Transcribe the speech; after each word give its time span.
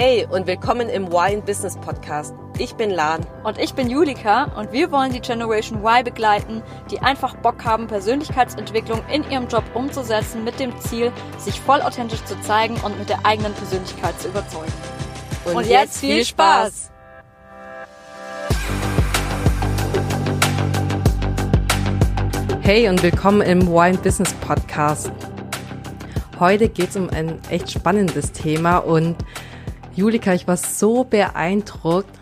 Hey 0.00 0.28
und 0.30 0.46
willkommen 0.46 0.88
im 0.88 1.10
Wine 1.10 1.42
Business 1.42 1.76
Podcast. 1.76 2.32
Ich 2.56 2.74
bin 2.76 2.88
Lan. 2.90 3.26
Und 3.42 3.58
ich 3.58 3.74
bin 3.74 3.90
Julika 3.90 4.44
und 4.56 4.70
wir 4.70 4.92
wollen 4.92 5.12
die 5.12 5.18
Generation 5.18 5.80
Y 5.82 6.04
begleiten, 6.04 6.62
die 6.88 7.00
einfach 7.00 7.34
Bock 7.38 7.64
haben, 7.64 7.88
Persönlichkeitsentwicklung 7.88 9.02
in 9.12 9.28
ihrem 9.28 9.48
Job 9.48 9.64
umzusetzen 9.74 10.44
mit 10.44 10.60
dem 10.60 10.78
Ziel, 10.78 11.10
sich 11.36 11.60
voll 11.60 11.82
authentisch 11.82 12.24
zu 12.26 12.40
zeigen 12.42 12.76
und 12.84 12.96
mit 12.96 13.08
der 13.08 13.26
eigenen 13.26 13.52
Persönlichkeit 13.54 14.20
zu 14.20 14.28
überzeugen. 14.28 14.72
Und, 15.46 15.56
und 15.56 15.66
jetzt 15.66 15.98
viel 15.98 16.24
Spaß! 16.24 16.92
Hey 22.60 22.88
und 22.88 23.02
willkommen 23.02 23.40
im 23.40 23.66
Wine 23.66 23.98
Business 23.98 24.32
Podcast. 24.34 25.10
Heute 26.38 26.68
geht 26.68 26.90
es 26.90 26.96
um 26.96 27.10
ein 27.10 27.40
echt 27.50 27.72
spannendes 27.72 28.30
Thema 28.30 28.78
und 28.78 29.16
Julika, 29.98 30.32
ich 30.32 30.46
war 30.46 30.56
so 30.56 31.02
beeindruckt 31.02 32.16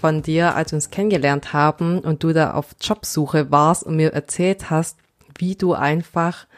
von 0.00 0.20
dir, 0.20 0.56
als 0.56 0.72
wir 0.72 0.78
uns 0.78 0.90
kennengelernt 0.90 1.52
haben 1.52 2.00
und 2.00 2.24
du 2.24 2.32
da 2.32 2.54
auf 2.54 2.74
Jobsuche 2.80 3.52
warst 3.52 3.84
und 3.84 3.94
mir 3.94 4.12
erzählt 4.12 4.68
hast, 4.68 4.98
wie 5.38 5.54
du 5.54 5.74
einfach 5.74 6.48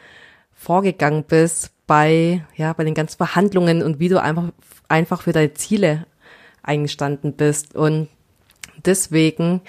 vorgegangen 0.51 1.25
bist 1.25 1.69
bei, 1.85 2.43
ja, 2.55 2.73
bei 2.73 2.85
den 2.85 2.95
ganzen 2.95 3.17
Verhandlungen 3.17 3.83
und 3.83 3.99
wie 3.99 4.09
du 4.09 4.19
einfach, 4.19 4.45
einfach 4.87 5.21
für 5.21 5.31
deine 5.31 5.53
Ziele 5.53 6.07
eingestanden 6.63 7.33
bist. 7.33 7.75
Und 7.75 8.09
deswegen 8.83 9.61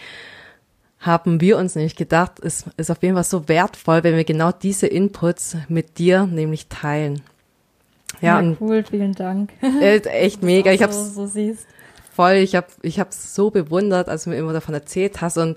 haben 1.00 1.38
wir 1.42 1.58
uns 1.58 1.74
nämlich 1.74 1.96
gedacht, 1.96 2.40
es 2.42 2.64
ist 2.78 2.90
auf 2.90 3.02
jeden 3.02 3.16
Fall 3.16 3.24
so 3.24 3.46
wertvoll, 3.46 4.04
wenn 4.04 4.16
wir 4.16 4.24
genau 4.24 4.52
diese 4.52 4.86
Inputs 4.86 5.58
mit 5.68 5.98
dir 5.98 6.24
nämlich 6.24 6.68
teilen. 6.68 7.20
Ja, 8.20 8.40
ja 8.40 8.56
cool, 8.60 8.84
vielen 8.88 9.14
Dank. 9.14 9.52
Äh, 9.62 9.98
echt 9.98 10.42
mega. 10.44 10.72
Ich 10.72 10.82
hab's 10.82 10.96
so, 10.96 11.22
so 11.22 11.26
siehst. 11.26 11.66
voll, 12.12 12.34
ich 12.34 12.54
hab, 12.54 12.68
ich 12.82 13.00
hab's 13.00 13.34
so 13.34 13.50
bewundert, 13.50 14.08
als 14.08 14.24
du 14.24 14.30
mir 14.30 14.36
immer 14.36 14.52
davon 14.52 14.74
erzählt 14.74 15.20
hast. 15.20 15.36
Und 15.36 15.56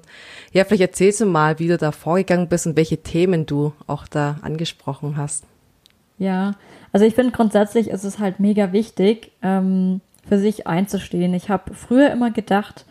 ja, 0.52 0.64
vielleicht 0.66 0.82
erzählst 0.82 1.22
du 1.22 1.26
mal, 1.26 1.60
wie 1.60 1.68
du 1.68 1.78
da 1.78 1.92
vorgegangen 1.92 2.48
bist 2.48 2.68
und 2.68 2.76
welche 2.76 2.98
Themen 2.98 3.46
du 3.46 3.74
auch 3.86 4.08
da 4.08 4.38
angesprochen 4.42 5.18
hast. 5.18 5.46
Ja, 6.18 6.56
also 6.92 7.06
ich 7.06 7.16
finde 7.16 7.32
grundsätzlich 7.32 7.90
ist 7.90 8.04
es 8.04 8.20
halt 8.20 8.40
mega 8.40 8.72
wichtig, 8.72 9.32
ähm, 9.44 10.02
für 10.28 10.40
sich 10.40 10.68
einzustehen. 10.68 11.34
Ich 11.34 11.50
habe 11.50 11.74
früher 11.74 12.12
immer 12.12 12.32
gedacht, 12.32 12.86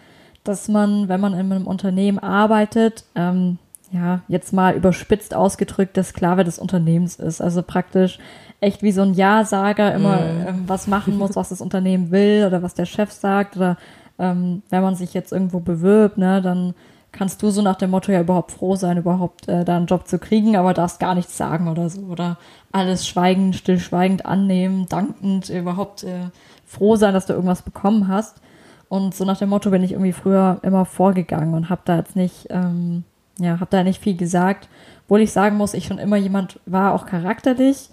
dass 0.44 0.69
man, 0.69 1.08
wenn 1.08 1.20
man 1.20 1.32
in 1.34 1.52
einem 1.52 1.66
Unternehmen 1.66 2.19
arbeitet, 2.19 3.04
ähm, 3.14 3.58
ja, 3.92 4.20
jetzt 4.28 4.52
mal 4.52 4.74
überspitzt 4.74 5.34
ausgedrückt, 5.34 5.96
der 5.96 6.04
Sklave 6.04 6.44
des 6.44 6.58
Unternehmens 6.58 7.16
ist. 7.16 7.40
Also 7.40 7.62
praktisch 7.62 8.18
echt 8.60 8.82
wie 8.82 8.92
so 8.92 9.02
ein 9.02 9.14
Ja-Sager 9.14 9.94
immer 9.94 10.16
mm. 10.16 10.46
ähm, 10.48 10.64
was 10.66 10.86
machen 10.86 11.16
muss, 11.18 11.36
was 11.36 11.50
das 11.50 11.60
Unternehmen 11.60 12.10
will 12.10 12.44
oder 12.46 12.62
was 12.62 12.74
der 12.74 12.86
Chef 12.86 13.12
sagt 13.12 13.56
oder 13.56 13.76
ähm, 14.18 14.62
wenn 14.70 14.82
man 14.82 14.94
sich 14.94 15.14
jetzt 15.14 15.32
irgendwo 15.32 15.60
bewirbt, 15.60 16.18
ne, 16.18 16.40
dann 16.40 16.74
kannst 17.12 17.42
du 17.42 17.50
so 17.50 17.62
nach 17.62 17.76
dem 17.76 17.90
Motto 17.90 18.12
ja 18.12 18.20
überhaupt 18.20 18.52
froh 18.52 18.76
sein, 18.76 18.98
überhaupt 18.98 19.48
äh, 19.48 19.64
da 19.64 19.76
einen 19.76 19.86
Job 19.86 20.06
zu 20.06 20.18
kriegen, 20.18 20.56
aber 20.56 20.74
darfst 20.74 21.00
gar 21.00 21.14
nichts 21.14 21.36
sagen 21.36 21.68
oder 21.68 21.88
so 21.88 22.02
oder 22.02 22.38
alles 22.72 23.06
schweigend, 23.06 23.56
stillschweigend 23.56 24.26
annehmen, 24.26 24.86
dankend, 24.88 25.48
überhaupt 25.48 26.04
äh, 26.04 26.30
froh 26.64 26.96
sein, 26.96 27.14
dass 27.14 27.26
du 27.26 27.32
irgendwas 27.32 27.62
bekommen 27.62 28.08
hast. 28.08 28.40
Und 28.88 29.14
so 29.14 29.24
nach 29.24 29.38
dem 29.38 29.48
Motto 29.48 29.70
bin 29.70 29.82
ich 29.82 29.92
irgendwie 29.92 30.12
früher 30.12 30.60
immer 30.62 30.84
vorgegangen 30.84 31.54
und 31.54 31.70
habe 31.70 31.82
da 31.84 31.96
jetzt 31.96 32.16
nicht, 32.16 32.46
ähm, 32.50 33.04
ja, 33.38 33.60
habe 33.60 33.70
da 33.70 33.82
nicht 33.82 34.02
viel 34.02 34.16
gesagt, 34.16 34.68
obwohl 35.04 35.20
ich 35.20 35.32
sagen 35.32 35.56
muss, 35.56 35.74
ich 35.74 35.86
schon 35.86 35.98
immer 35.98 36.16
jemand 36.16 36.60
war, 36.66 36.94
auch 36.94 37.06
charakterlich, 37.06 37.90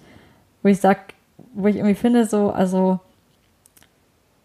wo 0.62 0.70
ich 0.70 0.80
sag, 0.80 1.14
wo 1.54 1.68
ich 1.68 1.76
irgendwie 1.76 1.96
finde, 1.96 2.26
so, 2.26 2.52
also 2.52 3.00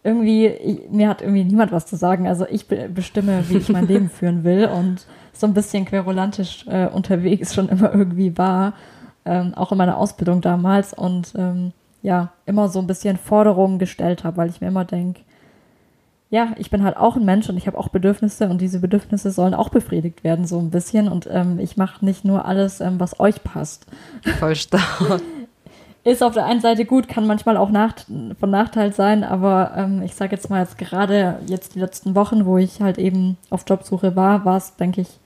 irgendwie, 0.03 0.47
ich, 0.47 0.89
mir 0.89 1.09
hat 1.09 1.21
irgendwie 1.21 1.43
niemand 1.43 1.71
was 1.71 1.85
zu 1.85 1.95
sagen. 1.95 2.27
Also 2.27 2.45
ich 2.49 2.67
be 2.67 2.89
bestimme, 2.89 3.43
wie 3.49 3.57
ich 3.57 3.69
mein 3.69 3.87
Leben 3.87 4.09
führen 4.09 4.43
will 4.43 4.65
und 4.67 5.05
so 5.33 5.47
ein 5.47 5.53
bisschen 5.53 5.85
querulantisch 5.85 6.65
äh, 6.67 6.87
unterwegs 6.87 7.53
schon 7.53 7.69
immer 7.69 7.93
irgendwie 7.93 8.37
war, 8.37 8.73
ähm, 9.25 9.53
auch 9.55 9.71
in 9.71 9.77
meiner 9.77 9.97
Ausbildung 9.97 10.41
damals 10.41 10.93
und 10.93 11.33
ähm, 11.35 11.71
ja, 12.01 12.31
immer 12.45 12.69
so 12.69 12.79
ein 12.79 12.87
bisschen 12.87 13.17
Forderungen 13.17 13.77
gestellt 13.79 14.23
habe, 14.23 14.37
weil 14.37 14.49
ich 14.49 14.61
mir 14.61 14.67
immer 14.67 14.85
denke, 14.85 15.21
ja, 16.29 16.53
ich 16.57 16.69
bin 16.69 16.83
halt 16.83 16.95
auch 16.95 17.15
ein 17.15 17.25
Mensch 17.25 17.49
und 17.49 17.57
ich 17.57 17.65
habe 17.65 17.77
auch 17.77 17.89
Bedürfnisse 17.89 18.49
und 18.49 18.61
diese 18.61 18.79
Bedürfnisse 18.79 19.31
sollen 19.31 19.55
auch 19.55 19.69
befriedigt 19.69 20.23
werden, 20.23 20.45
so 20.45 20.59
ein 20.59 20.69
bisschen. 20.69 21.07
Und 21.07 21.27
ähm, 21.31 21.59
ich 21.59 21.75
mache 21.75 22.05
nicht 22.05 22.23
nur 22.23 22.45
alles, 22.45 22.81
ähm, 22.81 22.99
was 22.99 23.19
euch 23.19 23.43
passt. 23.43 23.87
Voll 24.39 24.55
stark. 24.55 25.21
ist 26.03 26.23
auf 26.23 26.33
der 26.33 26.45
einen 26.45 26.61
Seite 26.61 26.85
gut, 26.85 27.07
kann 27.07 27.27
manchmal 27.27 27.57
auch 27.57 27.71
nach, 27.71 27.93
von 28.39 28.49
Nachteil 28.49 28.93
sein, 28.93 29.23
aber 29.23 29.73
ähm, 29.75 30.01
ich 30.03 30.15
sage 30.15 30.35
jetzt 30.35 30.49
mal 30.49 30.61
jetzt 30.61 30.77
gerade 30.77 31.39
jetzt 31.47 31.75
die 31.75 31.79
letzten 31.79 32.15
Wochen, 32.15 32.45
wo 32.45 32.57
ich 32.57 32.81
halt 32.81 32.97
eben 32.97 33.37
auf 33.49 33.65
Jobsuche 33.67 34.15
war, 34.15 34.45
war 34.45 34.57
es, 34.57 34.75
denke 34.75 35.01
ich, 35.01 35.19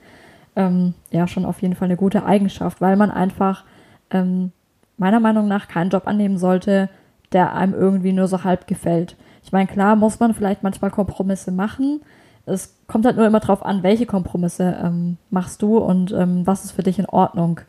ähm, 0.55 0.93
ja 1.11 1.27
schon 1.27 1.45
auf 1.45 1.61
jeden 1.61 1.75
Fall 1.75 1.87
eine 1.87 1.97
gute 1.97 2.25
Eigenschaft, 2.25 2.81
weil 2.81 2.95
man 2.95 3.11
einfach 3.11 3.63
ähm, 4.09 4.51
meiner 4.97 5.19
Meinung 5.19 5.47
nach 5.47 5.67
keinen 5.67 5.89
Job 5.89 6.07
annehmen 6.07 6.37
sollte, 6.37 6.89
der 7.33 7.53
einem 7.53 7.73
irgendwie 7.73 8.13
nur 8.13 8.27
so 8.27 8.43
halb 8.43 8.67
gefällt. 8.67 9.15
Ich 9.43 9.51
meine, 9.51 9.67
klar 9.67 9.95
muss 9.95 10.19
man 10.19 10.33
vielleicht 10.33 10.63
manchmal 10.63 10.91
Kompromisse 10.91 11.51
machen. 11.51 12.01
Es 12.45 12.75
kommt 12.87 13.05
halt 13.05 13.17
nur 13.17 13.25
immer 13.25 13.39
drauf 13.39 13.65
an, 13.65 13.83
welche 13.83 14.05
Kompromisse 14.05 14.77
ähm, 14.83 15.17
machst 15.29 15.61
du 15.61 15.77
und 15.77 16.11
ähm, 16.11 16.45
was 16.45 16.65
ist 16.65 16.71
für 16.71 16.83
dich 16.83 16.99
in 16.99 17.05
Ordnung. 17.05 17.61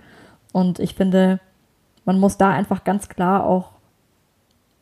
Und 0.52 0.78
ich 0.78 0.94
finde, 0.94 1.40
man 2.04 2.18
muss 2.18 2.36
da 2.36 2.50
einfach 2.50 2.84
ganz 2.84 3.08
klar 3.08 3.46
auch 3.46 3.70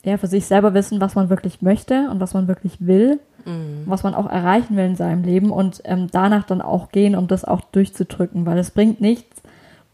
ja, 0.04 0.16
für 0.16 0.26
sich 0.26 0.47
selber 0.47 0.75
wissen, 0.75 1.00
was 1.00 1.14
man 1.14 1.31
wirklich 1.31 1.62
möchte 1.62 2.10
und 2.10 2.20
was 2.20 2.34
man 2.34 2.49
wirklich 2.49 2.78
will, 2.81 3.20
mhm. 3.44 3.84
was 3.87 4.03
man 4.03 4.14
auch 4.14 4.28
erreichen 4.28 4.76
will 4.76 4.84
in 4.84 4.97
seinem 4.97 5.22
Leben 5.22 5.50
und 5.50 5.81
ähm, 5.84 6.09
danach 6.10 6.44
dann 6.44 6.60
auch 6.60 6.91
gehen, 6.91 7.14
um 7.14 7.28
das 7.28 7.44
auch 7.44 7.60
durchzudrücken, 7.60 8.44
weil 8.44 8.59
es 8.59 8.72
bringt 8.72 9.00
nichts, 9.00 9.43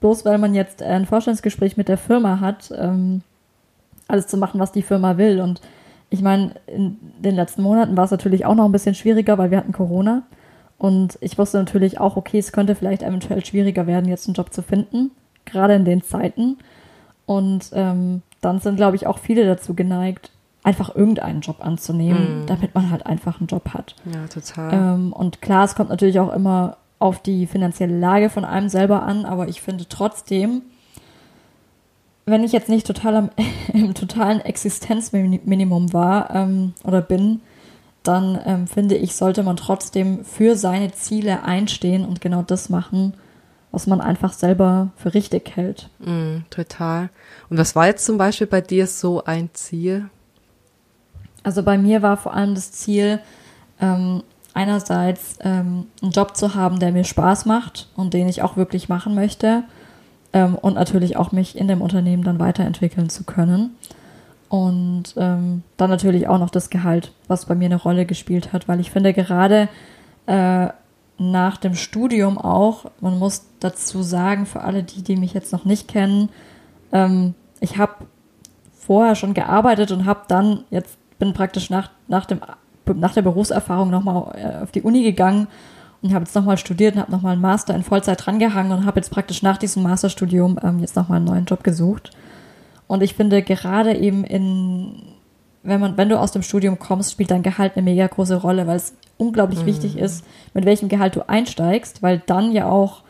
bloß 0.00 0.24
weil 0.24 0.38
man 0.38 0.54
jetzt 0.54 0.82
ein 0.82 1.06
Vorstellungsgespräch 1.06 1.76
mit 1.76 1.88
der 1.88 1.98
Firma 1.98 2.40
hat, 2.40 2.72
ähm, 2.74 3.22
alles 4.08 4.26
zu 4.26 4.36
machen, 4.36 4.60
was 4.60 4.72
die 4.72 4.82
Firma 4.82 5.16
will. 5.16 5.40
Und 5.40 5.60
ich 6.10 6.22
meine, 6.22 6.52
in 6.66 6.98
den 7.18 7.36
letzten 7.36 7.62
Monaten 7.62 7.96
war 7.96 8.04
es 8.04 8.10
natürlich 8.10 8.44
auch 8.46 8.54
noch 8.54 8.64
ein 8.64 8.72
bisschen 8.72 8.94
schwieriger, 8.94 9.38
weil 9.38 9.50
wir 9.50 9.58
hatten 9.58 9.72
Corona. 9.72 10.22
Und 10.78 11.18
ich 11.20 11.36
wusste 11.38 11.58
natürlich 11.58 12.00
auch, 12.00 12.16
okay, 12.16 12.38
es 12.38 12.52
könnte 12.52 12.74
vielleicht 12.74 13.02
eventuell 13.02 13.44
schwieriger 13.44 13.86
werden, 13.86 14.08
jetzt 14.08 14.26
einen 14.26 14.34
Job 14.34 14.52
zu 14.52 14.62
finden, 14.62 15.10
gerade 15.44 15.74
in 15.74 15.84
den 15.84 16.02
Zeiten. 16.02 16.56
Und 17.26 17.70
ähm, 17.74 18.22
dann 18.40 18.60
sind, 18.60 18.76
glaube 18.76 18.96
ich, 18.96 19.06
auch 19.06 19.18
viele 19.18 19.44
dazu 19.44 19.74
geneigt, 19.74 20.30
einfach 20.62 20.94
irgendeinen 20.94 21.40
Job 21.40 21.64
anzunehmen, 21.64 22.44
mm. 22.44 22.46
damit 22.46 22.74
man 22.74 22.90
halt 22.90 23.06
einfach 23.06 23.40
einen 23.40 23.48
Job 23.48 23.70
hat. 23.74 23.96
Ja, 24.12 24.26
total. 24.28 24.72
Ähm, 24.72 25.12
und 25.12 25.42
klar, 25.42 25.64
es 25.64 25.74
kommt 25.74 25.90
natürlich 25.90 26.20
auch 26.20 26.32
immer 26.32 26.76
auf 26.98 27.20
die 27.20 27.46
finanzielle 27.46 27.98
Lage 27.98 28.30
von 28.30 28.44
einem 28.44 28.68
selber 28.68 29.02
an, 29.02 29.24
aber 29.24 29.48
ich 29.48 29.60
finde 29.60 29.86
trotzdem, 29.88 30.62
wenn 32.30 32.44
ich 32.44 32.52
jetzt 32.52 32.68
nicht 32.68 32.86
total 32.86 33.16
am, 33.16 33.30
im 33.72 33.94
totalen 33.94 34.40
Existenzminimum 34.40 35.92
war 35.92 36.34
ähm, 36.34 36.74
oder 36.84 37.00
bin, 37.00 37.40
dann 38.02 38.40
ähm, 38.44 38.66
finde 38.66 38.96
ich, 38.96 39.14
sollte 39.14 39.42
man 39.42 39.56
trotzdem 39.56 40.24
für 40.24 40.56
seine 40.56 40.92
Ziele 40.92 41.42
einstehen 41.42 42.04
und 42.04 42.20
genau 42.20 42.42
das 42.42 42.68
machen, 42.68 43.14
was 43.70 43.86
man 43.86 44.00
einfach 44.00 44.32
selber 44.32 44.90
für 44.96 45.12
richtig 45.14 45.56
hält. 45.56 45.90
Mm, 45.98 46.38
total. 46.48 47.10
Und 47.50 47.58
was 47.58 47.76
war 47.76 47.86
jetzt 47.86 48.04
zum 48.04 48.16
Beispiel 48.16 48.46
bei 48.46 48.60
dir 48.60 48.86
so 48.86 49.24
ein 49.24 49.50
Ziel? 49.52 50.08
Also 51.42 51.62
bei 51.62 51.76
mir 51.76 52.02
war 52.02 52.16
vor 52.16 52.34
allem 52.34 52.54
das 52.54 52.72
Ziel, 52.72 53.20
ähm, 53.80 54.22
einerseits 54.54 55.38
ähm, 55.40 55.86
einen 56.02 56.10
Job 56.12 56.36
zu 56.36 56.54
haben, 56.54 56.80
der 56.80 56.92
mir 56.92 57.04
Spaß 57.04 57.46
macht 57.46 57.88
und 57.94 58.14
den 58.14 58.28
ich 58.28 58.42
auch 58.42 58.56
wirklich 58.56 58.88
machen 58.88 59.14
möchte 59.14 59.64
ähm, 60.32 60.54
und 60.54 60.74
natürlich 60.74 61.16
auch 61.16 61.32
mich 61.32 61.56
in 61.56 61.68
dem 61.68 61.80
Unternehmen 61.80 62.22
dann 62.22 62.38
weiterentwickeln 62.38 63.08
zu 63.08 63.24
können. 63.24 63.76
Und 64.48 65.14
ähm, 65.16 65.62
dann 65.76 65.90
natürlich 65.90 66.26
auch 66.26 66.38
noch 66.38 66.50
das 66.50 66.70
Gehalt, 66.70 67.12
was 67.26 67.46
bei 67.46 67.54
mir 67.54 67.66
eine 67.66 67.76
Rolle 67.76 68.06
gespielt 68.06 68.52
hat, 68.52 68.66
weil 68.66 68.80
ich 68.80 68.90
finde 68.90 69.12
gerade 69.12 69.68
äh, 70.26 70.68
nach 71.18 71.56
dem 71.58 71.74
Studium 71.74 72.38
auch, 72.38 72.86
man 73.00 73.18
muss 73.18 73.46
dazu 73.60 74.02
sagen, 74.02 74.46
für 74.46 74.62
alle 74.62 74.82
die, 74.82 75.02
die 75.02 75.16
mich 75.16 75.34
jetzt 75.34 75.52
noch 75.52 75.64
nicht 75.64 75.88
kennen, 75.88 76.30
ähm, 76.92 77.34
ich 77.60 77.76
habe 77.76 78.06
vorher 78.72 79.16
schon 79.16 79.34
gearbeitet 79.34 79.90
und 79.90 80.06
habe 80.06 80.20
dann, 80.28 80.64
jetzt 80.70 80.96
bin 81.18 81.34
praktisch 81.34 81.68
nach, 81.68 81.90
nach, 82.06 82.24
dem, 82.24 82.40
nach 82.94 83.12
der 83.12 83.22
Berufserfahrung 83.22 83.90
nochmal 83.90 84.34
äh, 84.34 84.62
auf 84.62 84.70
die 84.70 84.82
Uni 84.82 85.02
gegangen 85.02 85.48
und 86.02 86.14
habe 86.14 86.24
jetzt 86.24 86.34
nochmal 86.34 86.58
studiert 86.58 86.94
und 86.94 87.02
habe 87.02 87.12
nochmal 87.12 87.32
einen 87.32 87.42
Master 87.42 87.74
in 87.74 87.82
Vollzeit 87.82 88.24
drangehangen 88.24 88.72
und 88.72 88.86
habe 88.86 89.00
jetzt 89.00 89.10
praktisch 89.10 89.42
nach 89.42 89.58
diesem 89.58 89.82
Masterstudium 89.82 90.58
ähm, 90.62 90.80
jetzt 90.80 90.96
nochmal 90.96 91.16
einen 91.16 91.26
neuen 91.26 91.44
Job 91.44 91.64
gesucht. 91.64 92.10
Und 92.86 93.02
ich 93.02 93.14
finde 93.14 93.42
gerade 93.42 93.96
eben 93.96 94.24
in, 94.24 95.02
wenn 95.62 95.80
man, 95.80 95.96
wenn 95.96 96.08
du 96.08 96.18
aus 96.18 96.32
dem 96.32 96.42
Studium 96.42 96.78
kommst, 96.78 97.12
spielt 97.12 97.30
dein 97.30 97.42
Gehalt 97.42 97.76
eine 97.76 97.82
mega 97.82 98.06
große 98.06 98.36
Rolle, 98.36 98.66
weil 98.66 98.76
es 98.76 98.94
unglaublich 99.16 99.62
mhm. 99.62 99.66
wichtig 99.66 99.98
ist, 99.98 100.24
mit 100.54 100.64
welchem 100.64 100.88
Gehalt 100.88 101.16
du 101.16 101.28
einsteigst, 101.28 102.02
weil 102.02 102.22
dann 102.26 102.52
ja 102.52 102.66
auch 102.66 103.02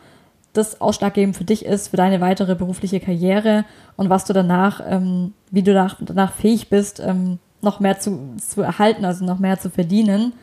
das 0.53 0.81
ausschlaggebend 0.81 1.37
für 1.37 1.43
dich 1.43 1.63
ist, 1.63 1.89
für 1.89 1.97
deine 1.97 2.21
weitere 2.21 2.55
berufliche 2.55 2.99
Karriere 2.99 3.65
und 3.95 4.09
was 4.09 4.25
du 4.25 4.33
danach, 4.33 4.81
ähm, 4.85 5.33
wie 5.51 5.61
du 5.61 5.73
danach, 5.73 5.97
danach 5.99 6.33
fähig 6.33 6.69
bist, 6.69 6.99
ähm, 6.99 7.39
noch 7.61 7.79
mehr 7.79 7.99
zu, 7.99 8.35
zu 8.37 8.61
erhalten, 8.61 9.05
also 9.05 9.25
noch 9.25 9.39
mehr 9.39 9.59
zu 9.59 9.69
verdienen. 9.69 10.33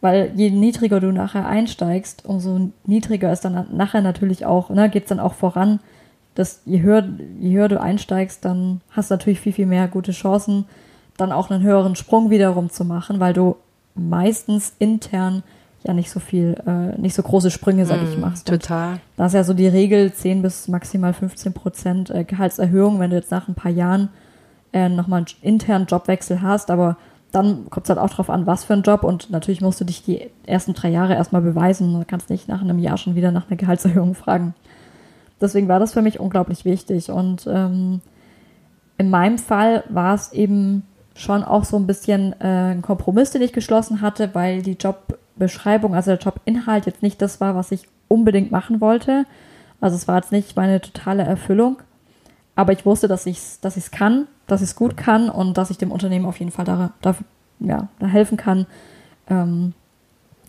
Weil 0.00 0.32
je 0.34 0.50
niedriger 0.50 0.98
du 1.00 1.12
nachher 1.12 1.46
einsteigst, 1.46 2.24
umso 2.24 2.70
niedriger 2.86 3.32
ist 3.32 3.44
dann 3.44 3.66
nachher 3.76 4.00
natürlich 4.00 4.46
auch, 4.46 4.70
ne, 4.70 4.88
geht 4.88 5.04
es 5.04 5.08
dann 5.10 5.20
auch 5.20 5.34
voran. 5.34 5.80
Dass 6.34 6.62
je 6.64 6.80
höher, 6.80 7.04
je 7.38 7.56
höher 7.58 7.68
du 7.68 7.80
einsteigst, 7.80 8.44
dann 8.44 8.80
hast 8.90 9.10
du 9.10 9.14
natürlich 9.14 9.40
viel, 9.40 9.52
viel 9.52 9.66
mehr 9.66 9.88
gute 9.88 10.12
Chancen, 10.12 10.64
dann 11.18 11.32
auch 11.32 11.50
einen 11.50 11.62
höheren 11.62 11.96
Sprung 11.96 12.30
wiederum 12.30 12.70
zu 12.70 12.84
machen, 12.84 13.20
weil 13.20 13.34
du 13.34 13.56
meistens 13.94 14.72
intern 14.78 15.42
ja 15.84 15.92
nicht 15.94 16.10
so 16.10 16.20
viel, 16.20 16.56
äh, 16.66 16.98
nicht 17.00 17.14
so 17.14 17.22
große 17.22 17.50
Sprünge, 17.50 17.84
sag 17.86 18.02
ich, 18.02 18.16
Mm, 18.16 18.20
machst. 18.20 18.46
total. 18.48 18.92
Und 18.92 19.00
da 19.16 19.26
ist 19.26 19.32
ja 19.34 19.44
so 19.44 19.54
die 19.54 19.66
Regel 19.68 20.12
10 20.12 20.42
bis 20.42 20.68
maximal 20.68 21.12
15 21.12 21.52
Prozent 21.52 22.10
äh, 22.10 22.24
Gehaltserhöhung, 22.24 23.00
wenn 23.00 23.10
du 23.10 23.16
jetzt 23.16 23.30
nach 23.30 23.48
ein 23.48 23.54
paar 23.54 23.70
Jahren 23.72 24.08
äh, 24.72 24.88
nochmal 24.88 25.18
einen 25.20 25.26
internen 25.42 25.86
Jobwechsel 25.86 26.42
hast, 26.42 26.70
aber 26.70 26.96
dann 27.32 27.70
kommt 27.70 27.86
es 27.86 27.90
halt 27.90 27.98
auch 27.98 28.10
drauf 28.10 28.30
an, 28.30 28.46
was 28.46 28.64
für 28.64 28.74
ein 28.74 28.82
Job 28.82 29.04
und 29.04 29.30
natürlich 29.30 29.60
musst 29.60 29.80
du 29.80 29.84
dich 29.84 30.02
die 30.02 30.30
ersten 30.46 30.74
drei 30.74 30.88
Jahre 30.88 31.14
erstmal 31.14 31.42
beweisen. 31.42 31.92
Du 31.92 32.04
kannst 32.06 32.30
nicht 32.30 32.48
nach 32.48 32.60
einem 32.60 32.78
Jahr 32.78 32.96
schon 32.96 33.14
wieder 33.14 33.32
nach 33.32 33.48
einer 33.48 33.56
Gehaltserhöhung 33.56 34.14
fragen. 34.14 34.54
Deswegen 35.40 35.68
war 35.68 35.78
das 35.78 35.92
für 35.92 36.02
mich 36.02 36.20
unglaublich 36.20 36.64
wichtig 36.64 37.10
und 37.10 37.46
ähm, 37.46 38.00
in 38.98 39.08
meinem 39.08 39.38
Fall 39.38 39.84
war 39.88 40.14
es 40.14 40.32
eben 40.32 40.82
schon 41.14 41.42
auch 41.42 41.64
so 41.64 41.76
ein 41.76 41.86
bisschen 41.86 42.34
äh, 42.40 42.72
ein 42.72 42.82
Kompromiss, 42.82 43.30
den 43.30 43.42
ich 43.42 43.52
geschlossen 43.52 44.00
hatte, 44.00 44.30
weil 44.34 44.62
die 44.62 44.76
Jobbeschreibung, 44.78 45.94
also 45.94 46.14
der 46.14 46.20
Jobinhalt 46.20 46.86
jetzt 46.86 47.02
nicht 47.02 47.22
das 47.22 47.40
war, 47.40 47.54
was 47.54 47.72
ich 47.72 47.88
unbedingt 48.08 48.50
machen 48.50 48.80
wollte. 48.80 49.24
Also 49.80 49.96
es 49.96 50.06
war 50.08 50.16
jetzt 50.16 50.32
nicht 50.32 50.56
meine 50.56 50.80
totale 50.80 51.22
Erfüllung, 51.22 51.78
aber 52.56 52.72
ich 52.72 52.84
wusste, 52.84 53.08
dass 53.08 53.26
ich 53.26 53.38
es 53.38 53.60
dass 53.60 53.76
ich's 53.76 53.90
kann, 53.90 54.26
dass 54.46 54.62
ich 54.62 54.68
es 54.68 54.76
gut 54.76 54.96
kann 54.96 55.30
und 55.30 55.56
dass 55.56 55.70
ich 55.70 55.78
dem 55.78 55.92
Unternehmen 55.92 56.26
auf 56.26 56.38
jeden 56.38 56.50
Fall 56.50 56.64
da, 56.64 56.92
da, 57.00 57.14
ja, 57.60 57.88
da 57.98 58.06
helfen 58.06 58.36
kann, 58.36 58.66
ähm, 59.28 59.72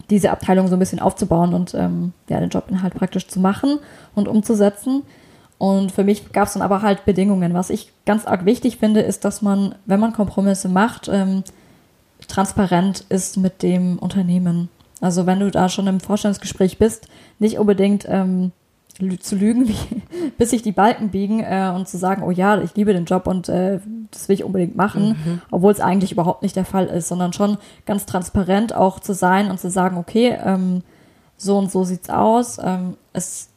diese 0.09 0.31
Abteilung 0.31 0.67
so 0.67 0.75
ein 0.75 0.79
bisschen 0.79 0.99
aufzubauen 0.99 1.53
und 1.53 1.73
ähm, 1.73 2.13
ja, 2.27 2.39
den 2.39 2.49
Jobinhalt 2.49 2.93
praktisch 2.93 3.27
zu 3.27 3.39
machen 3.39 3.79
und 4.15 4.27
umzusetzen. 4.27 5.03
Und 5.57 5.91
für 5.91 6.03
mich 6.03 6.33
gab 6.33 6.47
es 6.47 6.53
dann 6.53 6.63
aber 6.63 6.81
halt 6.81 7.05
Bedingungen. 7.05 7.53
Was 7.53 7.69
ich 7.69 7.93
ganz 8.05 8.25
arg 8.25 8.45
wichtig 8.45 8.77
finde, 8.77 9.01
ist, 9.01 9.23
dass 9.23 9.41
man, 9.41 9.75
wenn 9.85 9.99
man 9.99 10.11
Kompromisse 10.11 10.67
macht, 10.67 11.07
ähm, 11.07 11.43
transparent 12.27 13.05
ist 13.09 13.37
mit 13.37 13.61
dem 13.61 13.99
Unternehmen. 13.99 14.69
Also 15.01 15.25
wenn 15.25 15.39
du 15.39 15.49
da 15.49 15.69
schon 15.69 15.87
im 15.87 15.99
Vorstellungsgespräch 15.99 16.77
bist, 16.77 17.07
nicht 17.39 17.57
unbedingt 17.57 18.05
ähm, 18.07 18.51
zu 19.19 19.35
lügen, 19.35 19.67
wie, 19.69 20.01
bis 20.37 20.51
sich 20.51 20.61
die 20.61 20.71
Balken 20.71 21.09
biegen 21.09 21.39
äh, 21.39 21.71
und 21.75 21.87
zu 21.87 21.97
sagen, 21.97 22.23
oh 22.23 22.31
ja, 22.31 22.61
ich 22.61 22.75
liebe 22.75 22.93
den 22.93 23.05
Job 23.05 23.27
und 23.27 23.49
äh, 23.49 23.79
das 24.11 24.27
will 24.27 24.35
ich 24.35 24.43
unbedingt 24.43 24.75
machen, 24.75 25.41
obwohl 25.51 25.71
es 25.71 25.79
eigentlich 25.79 26.11
überhaupt 26.11 26.41
nicht 26.41 26.55
der 26.55 26.65
Fall 26.65 26.87
ist, 26.87 27.07
sondern 27.07 27.31
schon 27.31 27.57
ganz 27.85 28.05
transparent 28.05 28.75
auch 28.75 28.99
zu 28.99 29.13
sein 29.13 29.49
und 29.49 29.59
zu 29.59 29.69
sagen, 29.69 29.97
okay, 29.97 30.37
ähm, 30.43 30.83
so 31.37 31.57
und 31.57 31.71
so 31.71 31.85
sieht's 31.85 32.09
aus. 32.09 32.57
Ähm, 32.61 32.97
es 33.13 33.49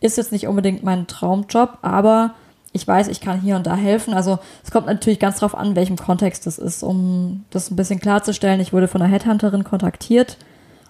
ist 0.00 0.16
jetzt 0.16 0.32
nicht 0.32 0.48
unbedingt 0.48 0.82
mein 0.82 1.06
Traumjob, 1.06 1.78
aber 1.82 2.34
ich 2.72 2.86
weiß, 2.86 3.08
ich 3.08 3.20
kann 3.20 3.40
hier 3.40 3.56
und 3.56 3.66
da 3.66 3.76
helfen. 3.76 4.14
Also 4.14 4.38
es 4.64 4.70
kommt 4.70 4.86
natürlich 4.86 5.18
ganz 5.18 5.38
drauf 5.38 5.54
an, 5.54 5.76
welchem 5.76 5.96
Kontext 5.96 6.46
es 6.46 6.58
ist, 6.58 6.82
um 6.82 7.44
das 7.50 7.70
ein 7.70 7.76
bisschen 7.76 8.00
klarzustellen. 8.00 8.60
Ich 8.60 8.72
wurde 8.72 8.88
von 8.88 9.02
einer 9.02 9.12
Headhunterin 9.12 9.64
kontaktiert 9.64 10.38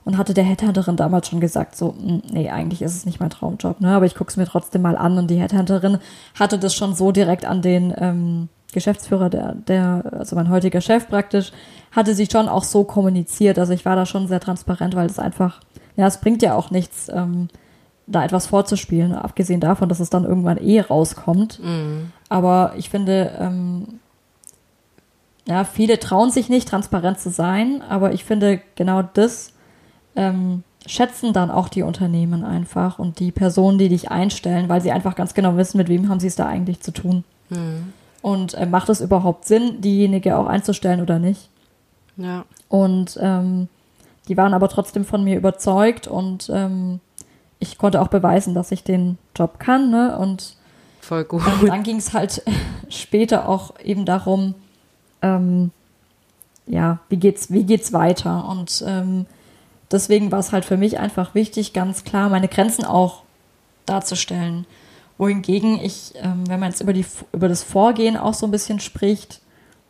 und 0.05 0.19
hatte 0.19 0.35
der 0.35 0.45
Headhunterin 0.45 0.97
damals 0.97 1.29
schon 1.29 1.41
gesagt, 1.41 1.77
so, 1.77 1.95
"Mm, 1.99 2.23
nee, 2.33 2.51
eigentlich 2.51 2.83
ist 2.83 2.97
es 2.97 3.07
nicht 3.07 3.21
mein 3.21 3.31
Traumjob, 3.31 3.81
ne? 3.81 3.95
Aber 3.95 4.07
ich 4.07 4.15
gucke 4.15 4.31
es 4.31 4.37
mir 4.37 4.47
trotzdem 4.47 4.83
mal 4.83 4.97
an. 4.97 5.19
Und 5.19 5.31
die 5.31 5.41
Headhunterin 5.41 5.99
hatte 6.39 6.59
das 6.59 6.75
schon 6.75 6.95
so 6.95 7.13
direkt 7.13 7.45
an 7.45 7.63
den 7.63 7.95
ähm, 7.97 8.49
Geschäftsführer, 8.73 9.31
der, 9.31 9.55
der, 9.55 10.05
also 10.19 10.35
mein 10.35 10.49
heutiger 10.51 10.81
Chef 10.81 11.09
praktisch, 11.09 11.53
hatte 11.93 12.15
sie 12.15 12.27
schon 12.27 12.49
auch 12.49 12.65
so 12.65 12.85
kommuniziert. 12.85 13.59
Also 13.59 13.73
ich 13.75 13.85
war 13.85 13.97
da 13.97 14.07
schon 14.07 14.29
sehr 14.29 14.41
transparent, 14.41 14.95
weil 14.97 15.07
es 15.07 15.19
einfach, 15.19 15.61
ja, 15.97 16.07
es 16.07 16.19
bringt 16.19 16.43
ja 16.43 16.55
auch 16.55 16.71
nichts, 16.71 17.09
ähm, 17.09 17.49
da 18.09 18.25
etwas 18.25 18.47
vorzuspielen, 18.49 19.15
abgesehen 19.15 19.61
davon, 19.61 19.89
dass 19.89 20.01
es 20.01 20.11
dann 20.11 20.25
irgendwann 20.25 20.59
eh 20.59 20.81
rauskommt. 20.81 21.61
Aber 22.29 22.73
ich 22.77 22.91
finde, 22.91 23.31
ähm, 23.39 24.01
ja, 25.47 25.65
viele 25.65 25.99
trauen 25.99 26.31
sich 26.31 26.49
nicht, 26.49 26.69
transparent 26.69 27.21
zu 27.21 27.31
sein, 27.31 27.83
aber 27.89 28.13
ich 28.13 28.25
finde, 28.25 28.61
genau 28.75 29.03
das 29.03 29.52
ähm, 30.17 30.65
schätzen 30.87 31.33
dann 31.33 31.51
auch 31.51 31.69
die 31.69 31.83
Unternehmen 31.83 32.45
einfach 32.45 32.99
und 32.99 33.19
die 33.21 33.33
Personen, 33.33 33.79
die 33.79 33.89
dich 33.89 34.11
einstellen, 34.11 34.69
weil 34.69 34.81
sie 34.81 34.93
einfach 34.93 35.15
ganz 35.15 35.35
genau 35.35 35.57
wissen, 35.57 35.79
mit 35.79 35.89
wem 35.89 36.09
haben 36.09 36.21
sie 36.21 36.27
es 36.27 36.37
da 36.37 36.47
eigentlich 36.47 36.81
zu 36.81 36.93
tun. 36.93 37.25
Und 38.23 38.55
äh, 38.55 38.67
macht 38.67 38.89
es 38.89 39.01
überhaupt 39.01 39.45
Sinn, 39.45 39.81
diejenige 39.81 40.37
auch 40.37 40.47
einzustellen 40.47 41.01
oder 41.01 41.19
nicht? 41.19 41.49
Ja. 42.17 42.45
Und 42.69 43.19
ähm, 43.21 43.69
die 44.29 44.37
waren 44.37 44.55
aber 44.55 44.69
trotzdem 44.69 45.05
von 45.05 45.25
mir 45.25 45.37
überzeugt 45.37 46.07
und 46.07 46.51
ähm, 46.53 47.01
ich 47.59 47.79
konnte 47.79 48.01
auch 48.01 48.09
beweisen, 48.09 48.55
dass 48.55 48.73
ich 48.73 48.85
den 48.85 49.19
Job 49.37 49.59
kann. 49.59 49.91
Ne? 49.91 50.17
Und 50.19 50.57
Voll 51.01 51.25
gut. 51.25 51.43
ähm, 51.47 51.67
dann 51.67 51.83
ging 51.83 51.97
es 51.97 52.13
halt 52.13 52.43
später 52.89 53.49
auch 53.49 53.79
eben 53.81 54.05
darum, 54.05 54.55
ähm, 55.21 55.71
ja, 56.67 57.01
wie 57.09 57.17
geht's, 57.17 57.51
wie 57.51 57.65
geht's 57.65 57.93
weiter? 57.93 58.49
Und 58.49 58.85
ähm, 58.87 59.27
deswegen 59.93 60.33
war 60.33 60.39
es 60.39 60.53
halt 60.53 60.65
für 60.65 60.77
mich 60.77 60.99
einfach 60.99 61.35
wichtig, 61.35 61.73
ganz 61.73 62.05
klar 62.05 62.29
meine 62.29 62.49
Grenzen 62.49 62.85
auch 62.85 63.23
darzustellen. 63.87 64.67
Wohingegen 65.19 65.79
ich, 65.79 66.15
ähm, 66.17 66.49
wenn 66.49 66.61
man 66.61 66.71
jetzt 66.71 66.81
über, 66.81 66.93
die, 66.93 67.05
über 67.33 67.49
das 67.49 67.63
Vorgehen 67.63 68.17
auch 68.17 68.35
so 68.35 68.47
ein 68.47 68.51
bisschen 68.51 68.81
spricht, 68.81 69.41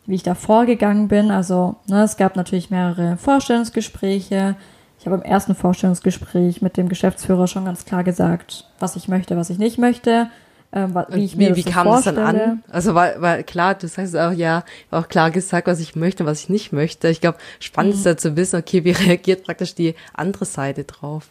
wie 0.05 0.15
ich 0.15 0.23
da 0.23 0.35
vorgegangen 0.35 1.07
bin, 1.07 1.31
also 1.31 1.75
ne, 1.87 2.03
es 2.03 2.17
gab 2.17 2.35
natürlich 2.35 2.69
mehrere 2.69 3.17
Vorstellungsgespräche. 3.17 4.55
Ich 4.99 5.05
habe 5.05 5.15
im 5.15 5.21
ersten 5.21 5.55
Vorstellungsgespräch 5.55 6.61
mit 6.61 6.77
dem 6.77 6.89
Geschäftsführer 6.89 7.47
schon 7.47 7.65
ganz 7.65 7.85
klar 7.85 8.03
gesagt, 8.03 8.69
was 8.79 8.95
ich 8.95 9.07
möchte, 9.07 9.37
was 9.37 9.49
ich 9.49 9.57
nicht 9.57 9.77
möchte, 9.77 10.29
ähm, 10.73 10.95
wie 11.09 11.23
ich 11.25 11.35
mir 11.35 11.51
wie, 11.51 11.57
wie 11.57 11.63
das 11.63 11.71
so 11.73 11.79
kam 11.79 11.85
das 11.85 11.93
vorstelle. 12.03 12.15
dann 12.17 12.35
an? 12.39 12.63
Also 12.71 12.95
weil, 12.95 13.21
weil 13.21 13.43
klar, 13.43 13.75
du 13.75 13.87
sagst 13.87 14.15
auch 14.17 14.31
ja, 14.31 14.63
auch 14.91 15.07
klar 15.07 15.29
gesagt, 15.31 15.67
was 15.67 15.79
ich 15.79 15.95
möchte, 15.95 16.25
was 16.25 16.39
ich 16.41 16.49
nicht 16.49 16.71
möchte. 16.73 17.07
Ich 17.09 17.21
glaube, 17.21 17.37
spannend 17.59 17.93
Mhm. 17.93 17.97
ist 17.99 18.05
da 18.05 18.17
zu 18.17 18.35
wissen, 18.35 18.57
okay, 18.59 18.83
wie 18.83 18.91
reagiert 19.07 19.43
praktisch 19.43 19.75
die 19.75 19.95
andere 20.13 20.45
Seite 20.45 20.83
drauf? 20.83 21.27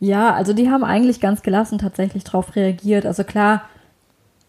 Ja, 0.00 0.34
also 0.34 0.52
die 0.52 0.68
haben 0.70 0.84
eigentlich 0.84 1.20
ganz 1.20 1.42
gelassen 1.42 1.78
tatsächlich 1.78 2.24
drauf 2.24 2.56
reagiert. 2.56 3.06
Also 3.06 3.24
klar, 3.24 3.62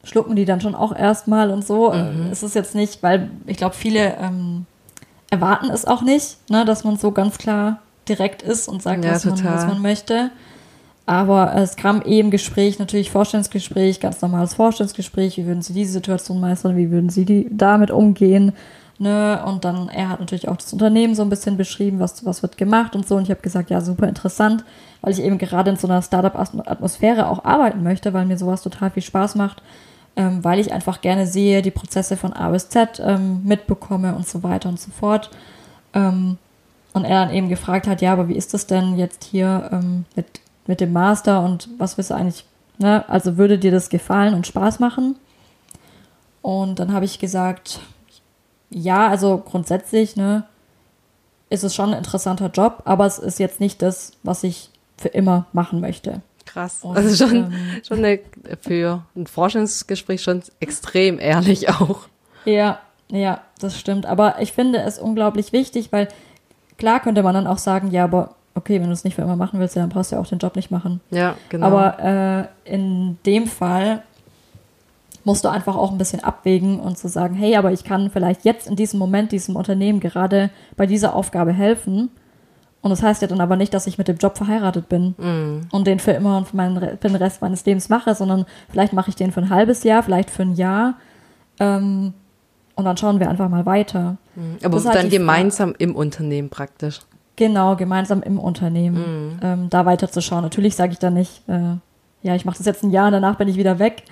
schlucken 0.03 0.35
die 0.35 0.45
dann 0.45 0.59
schon 0.61 0.75
auch 0.75 0.93
erstmal 0.95 1.49
und 1.51 1.65
so. 1.65 1.91
Mhm. 1.93 2.29
Es 2.31 2.43
ist 2.43 2.55
jetzt 2.55 2.75
nicht, 2.75 3.03
weil 3.03 3.29
ich 3.45 3.55
glaube, 3.57 3.75
viele 3.75 4.15
ähm, 4.19 4.65
erwarten 5.29 5.69
es 5.69 5.85
auch 5.85 6.01
nicht, 6.01 6.37
ne, 6.49 6.65
dass 6.65 6.83
man 6.83 6.97
so 6.97 7.11
ganz 7.11 7.37
klar 7.37 7.79
direkt 8.09 8.41
ist 8.41 8.67
und 8.67 8.81
sagt, 8.81 9.05
Ja, 9.05 9.11
was, 9.11 9.25
man, 9.25 9.43
was 9.45 9.65
man 9.67 9.81
möchte. 9.81 10.31
Aber 11.05 11.53
es 11.55 11.75
kam 11.75 12.01
eben 12.01 12.31
Gespräch, 12.31 12.79
natürlich 12.79 13.11
Vorstellungsgespräch, 13.11 13.99
ganz 13.99 14.21
normales 14.21 14.53
Vorstellungsgespräch. 14.53 15.37
Wie 15.37 15.45
würden 15.45 15.61
Sie 15.61 15.73
diese 15.73 15.93
Situation 15.93 16.39
meistern? 16.39 16.77
Wie 16.77 16.91
würden 16.91 17.09
Sie 17.09 17.25
die 17.25 17.47
damit 17.51 17.91
umgehen? 17.91 18.53
Ne? 18.99 19.43
Und 19.45 19.65
dann, 19.65 19.89
er 19.89 20.09
hat 20.09 20.21
natürlich 20.21 20.47
auch 20.47 20.55
das 20.55 20.71
Unternehmen 20.71 21.13
so 21.13 21.23
ein 21.23 21.29
bisschen 21.29 21.57
beschrieben, 21.57 21.99
was, 21.99 22.25
was 22.25 22.41
wird 22.41 22.57
gemacht 22.57 22.95
und 22.95 23.05
so. 23.07 23.15
Und 23.15 23.23
ich 23.23 23.31
habe 23.31 23.41
gesagt, 23.41 23.69
ja, 23.69 23.81
super 23.81 24.07
interessant, 24.07 24.63
weil 25.01 25.11
ich 25.11 25.21
eben 25.21 25.37
gerade 25.37 25.71
in 25.71 25.77
so 25.77 25.87
einer 25.87 26.01
Startup-Atmosphäre 26.01 27.27
auch 27.27 27.43
arbeiten 27.43 27.83
möchte, 27.83 28.13
weil 28.13 28.25
mir 28.25 28.37
sowas 28.37 28.61
total 28.61 28.91
viel 28.91 29.03
Spaß 29.03 29.35
macht, 29.35 29.61
ähm, 30.15 30.41
weil 30.43 30.59
ich 30.59 30.71
einfach 30.71 31.01
gerne 31.01 31.27
sehe, 31.27 31.61
die 31.61 31.71
Prozesse 31.71 32.15
von 32.15 32.31
A 32.31 32.49
bis 32.51 32.69
Z 32.69 33.01
ähm, 33.03 33.41
mitbekomme 33.43 34.15
und 34.15 34.25
so 34.25 34.41
weiter 34.41 34.69
und 34.69 34.79
so 34.79 34.91
fort. 34.91 35.31
Ähm, 35.93 36.37
und 36.93 37.03
er 37.03 37.25
dann 37.25 37.33
eben 37.33 37.49
gefragt 37.49 37.87
hat, 37.87 38.01
ja, 38.01 38.13
aber 38.13 38.29
wie 38.29 38.35
ist 38.35 38.53
das 38.53 38.67
denn 38.67 38.97
jetzt 38.97 39.23
hier 39.23 39.69
ähm, 39.73 40.05
mit, 40.15 40.39
mit 40.67 40.81
dem 40.81 40.93
Master 40.93 41.41
und 41.43 41.69
was 41.77 41.97
willst 41.97 42.11
du 42.11 42.15
eigentlich, 42.15 42.45
ne? 42.77 43.07
Also 43.09 43.37
würde 43.37 43.57
dir 43.57 43.71
das 43.71 43.89
gefallen 43.89 44.33
und 44.33 44.47
Spaß 44.47 44.79
machen? 44.79 45.15
Und 46.41 46.79
dann 46.79 46.93
habe 46.93 47.05
ich 47.05 47.19
gesagt, 47.19 47.79
ja, 48.69 49.07
also 49.07 49.37
grundsätzlich, 49.37 50.15
ne, 50.15 50.45
ist 51.49 51.63
es 51.63 51.75
schon 51.75 51.91
ein 51.91 51.97
interessanter 51.97 52.49
Job, 52.49 52.81
aber 52.85 53.05
es 53.05 53.19
ist 53.19 53.39
jetzt 53.39 53.59
nicht 53.59 53.81
das, 53.81 54.13
was 54.23 54.43
ich 54.43 54.69
für 54.97 55.09
immer 55.09 55.45
machen 55.53 55.79
möchte. 55.79 56.21
Krass. 56.45 56.79
Und, 56.81 56.97
also 56.97 57.15
schon, 57.15 57.35
ähm, 57.35 57.53
schon 57.87 57.99
eine, 57.99 58.19
für 58.61 59.03
ein 59.15 59.27
Forschungsgespräch 59.27 60.21
schon 60.21 60.43
extrem 60.59 61.19
ehrlich 61.19 61.69
auch. 61.81 62.07
Ja, 62.45 62.79
ja, 63.09 63.41
das 63.59 63.79
stimmt. 63.79 64.05
Aber 64.05 64.41
ich 64.41 64.51
finde 64.51 64.79
es 64.79 64.99
unglaublich 64.99 65.53
wichtig, 65.53 65.91
weil 65.91 66.07
klar 66.77 66.99
könnte 66.99 67.23
man 67.23 67.35
dann 67.35 67.47
auch 67.47 67.59
sagen, 67.59 67.91
ja, 67.91 68.03
aber 68.03 68.35
okay, 68.55 68.79
wenn 68.79 68.87
du 68.87 68.93
es 68.93 69.03
nicht 69.03 69.15
für 69.15 69.21
immer 69.21 69.35
machen 69.35 69.59
willst, 69.59 69.75
dann 69.75 69.89
brauchst 69.89 70.11
du 70.11 70.15
ja 70.15 70.21
auch 70.21 70.27
den 70.27 70.39
Job 70.39 70.55
nicht 70.55 70.71
machen. 70.71 71.01
Ja, 71.09 71.35
genau. 71.49 71.67
Aber 71.67 72.49
äh, 72.65 72.71
in 72.71 73.17
dem 73.25 73.47
Fall 73.47 74.03
musst 75.23 75.45
du 75.45 75.49
einfach 75.49 75.75
auch 75.75 75.91
ein 75.91 75.97
bisschen 75.97 76.23
abwägen 76.23 76.79
und 76.79 76.97
zu 76.97 77.07
sagen, 77.07 77.35
hey, 77.35 77.55
aber 77.55 77.71
ich 77.71 77.83
kann 77.83 78.09
vielleicht 78.11 78.43
jetzt 78.45 78.67
in 78.67 78.75
diesem 78.75 78.99
Moment 78.99 79.31
diesem 79.31 79.55
Unternehmen 79.55 79.99
gerade 79.99 80.49
bei 80.75 80.85
dieser 80.85 81.15
Aufgabe 81.15 81.53
helfen. 81.53 82.09
Und 82.81 82.89
das 82.89 83.01
heißt 83.01 83.21
ja 83.21 83.29
dann 83.29 83.39
aber 83.39 83.55
nicht, 83.55 83.73
dass 83.73 83.87
ich 83.87 83.97
mit 83.97 84.09
dem 84.09 84.17
Job 84.17 84.37
verheiratet 84.37 84.89
bin 84.89 85.15
Mm. 85.17 85.67
und 85.71 85.87
den 85.87 85.99
für 85.99 86.11
immer 86.11 86.37
und 86.37 86.49
für, 86.49 86.57
meinen, 86.57 86.77
für 86.77 87.07
den 87.07 87.15
Rest 87.15 87.41
meines 87.41 87.65
Lebens 87.65 87.87
mache, 87.87 88.13
sondern 88.13 88.45
vielleicht 88.69 88.91
mache 88.91 89.09
ich 89.09 89.15
den 89.15 89.31
für 89.31 89.39
ein 89.39 89.49
halbes 89.49 89.83
Jahr, 89.85 90.03
vielleicht 90.03 90.29
für 90.29 90.43
ein 90.43 90.55
Jahr. 90.55 90.95
Ähm, 91.61 92.13
und 92.75 92.85
dann 92.85 92.97
schauen 92.97 93.21
wir 93.21 93.29
einfach 93.29 93.47
mal 93.47 93.65
weiter. 93.65 94.17
Mhm. 94.35 94.57
Aber 94.63 94.83
halt 94.83 94.95
dann 94.95 95.09
gemeinsam 95.09 95.73
im 95.77 95.95
Unternehmen 95.95 96.49
praktisch. 96.49 96.99
Genau, 97.35 97.75
gemeinsam 97.75 98.21
im 98.21 98.37
Unternehmen 98.39 99.33
mhm. 99.33 99.39
ähm, 99.41 99.69
da 99.69 99.85
weiterzuschauen. 99.85 100.43
Natürlich 100.43 100.75
sage 100.75 100.93
ich 100.93 100.99
dann 100.99 101.15
nicht, 101.15 101.47
äh, 101.47 101.75
ja, 102.21 102.35
ich 102.35 102.45
mache 102.45 102.57
das 102.57 102.65
jetzt 102.65 102.83
ein 102.83 102.91
Jahr 102.91 103.07
und 103.07 103.13
danach 103.13 103.35
bin 103.35 103.47
ich 103.47 103.57
wieder 103.57 103.79
weg. 103.79 104.03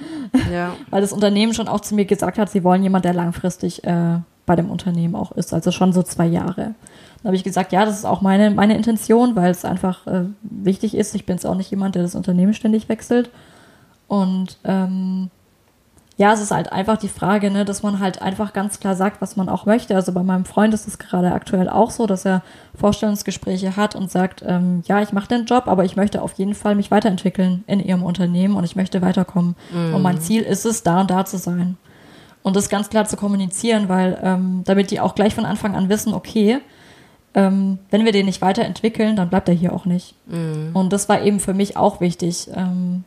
Ja. 0.52 0.74
Weil 0.90 1.02
das 1.02 1.14
Unternehmen 1.14 1.54
schon 1.54 1.68
auch 1.68 1.82
zu 1.82 1.96
mir 1.96 2.06
gesagt 2.06 2.38
hat, 2.38 2.50
sie 2.50 2.64
wollen 2.64 2.84
jemand, 2.84 3.06
der 3.06 3.14
langfristig 3.14 3.84
äh, 3.84 4.18
bei 4.46 4.56
dem 4.56 4.70
Unternehmen 4.72 5.16
auch 5.16 5.32
ist, 5.32 5.54
also 5.54 5.72
schon 5.72 5.94
so 5.94 6.02
zwei 6.04 6.26
Jahre. 6.26 6.74
Dann 7.22 7.26
habe 7.26 7.36
ich 7.36 7.44
gesagt, 7.44 7.72
ja, 7.72 7.86
das 7.86 8.00
ist 8.00 8.06
auch 8.06 8.22
meine, 8.22 8.50
meine 8.50 8.76
Intention, 8.76 9.36
weil 9.36 9.52
es 9.52 9.64
einfach 9.64 10.08
äh, 10.08 10.26
wichtig 10.42 10.96
ist. 10.96 11.14
Ich 11.14 11.26
bin 11.28 11.36
jetzt 11.36 11.46
auch 11.46 11.56
nicht 11.56 11.70
jemand, 11.70 11.94
der 11.94 12.02
das 12.02 12.16
Unternehmen 12.16 12.54
ständig 12.54 12.90
wechselt. 12.90 13.30
Und 14.08 14.58
ähm, 14.64 15.30
ja, 16.22 16.34
es 16.34 16.40
ist 16.40 16.52
halt 16.52 16.72
einfach 16.72 16.98
die 16.98 17.08
Frage, 17.08 17.50
ne, 17.50 17.66
dass 17.66 17.82
man 17.82 18.00
halt 18.00 18.22
einfach 18.22 18.54
ganz 18.54 18.80
klar 18.80 18.96
sagt, 18.96 19.22
was 19.22 19.38
man 19.38 19.50
auch 19.50 19.66
möchte. 19.66 19.96
Also 19.96 20.12
bei 20.12 20.22
meinem 20.22 20.46
Freund 20.46 20.72
ist 20.72 20.88
es 20.88 21.00
gerade 21.00 21.32
aktuell 21.32 21.68
auch 21.68 21.90
so, 21.90 22.06
dass 22.06 22.26
er 22.26 22.44
Vorstellungsgespräche 22.76 23.76
hat 23.76 23.96
und 23.96 24.12
sagt, 24.12 24.44
ähm, 24.46 24.84
ja, 24.86 25.02
ich 25.02 25.14
mache 25.14 25.30
den 25.30 25.46
Job, 25.46 25.64
aber 25.66 25.84
ich 25.84 25.96
möchte 25.96 26.22
auf 26.22 26.34
jeden 26.34 26.54
Fall 26.54 26.76
mich 26.76 26.92
weiterentwickeln 26.92 27.64
in 27.66 27.80
ihrem 27.80 28.04
Unternehmen 28.04 28.56
und 28.56 28.64
ich 28.66 28.76
möchte 28.76 29.02
weiterkommen. 29.02 29.56
Mm. 29.74 29.96
Und 29.96 30.04
mein 30.04 30.22
Ziel 30.22 30.44
ist 30.44 30.64
es, 30.64 30.84
da 30.84 31.02
und 31.02 31.10
da 31.10 31.26
zu 31.26 31.40
sein. 31.40 31.76
Und 32.44 32.56
das 32.56 32.70
ganz 32.70 32.92
klar 32.92 33.06
zu 33.06 33.18
kommunizieren, 33.18 33.90
weil 33.90 34.20
ähm, 34.22 34.62
damit 34.66 34.92
die 34.92 35.00
auch 35.00 35.16
gleich 35.16 35.34
von 35.34 35.46
Anfang 35.46 35.76
an 35.76 35.90
wissen, 35.90 36.14
okay, 36.14 36.60
ähm, 37.34 37.80
wenn 37.90 38.06
wir 38.06 38.12
den 38.12 38.28
nicht 38.28 38.44
weiterentwickeln, 38.44 39.16
dann 39.16 39.30
bleibt 39.30 39.50
er 39.50 39.56
hier 39.56 39.74
auch 39.74 39.86
nicht. 39.86 40.14
Mm. 40.28 40.76
Und 40.76 40.94
das 40.94 41.10
war 41.10 41.24
eben 41.24 41.40
für 41.40 41.56
mich 41.56 41.78
auch 41.78 42.00
wichtig. 42.00 42.48
Ähm, 42.54 43.06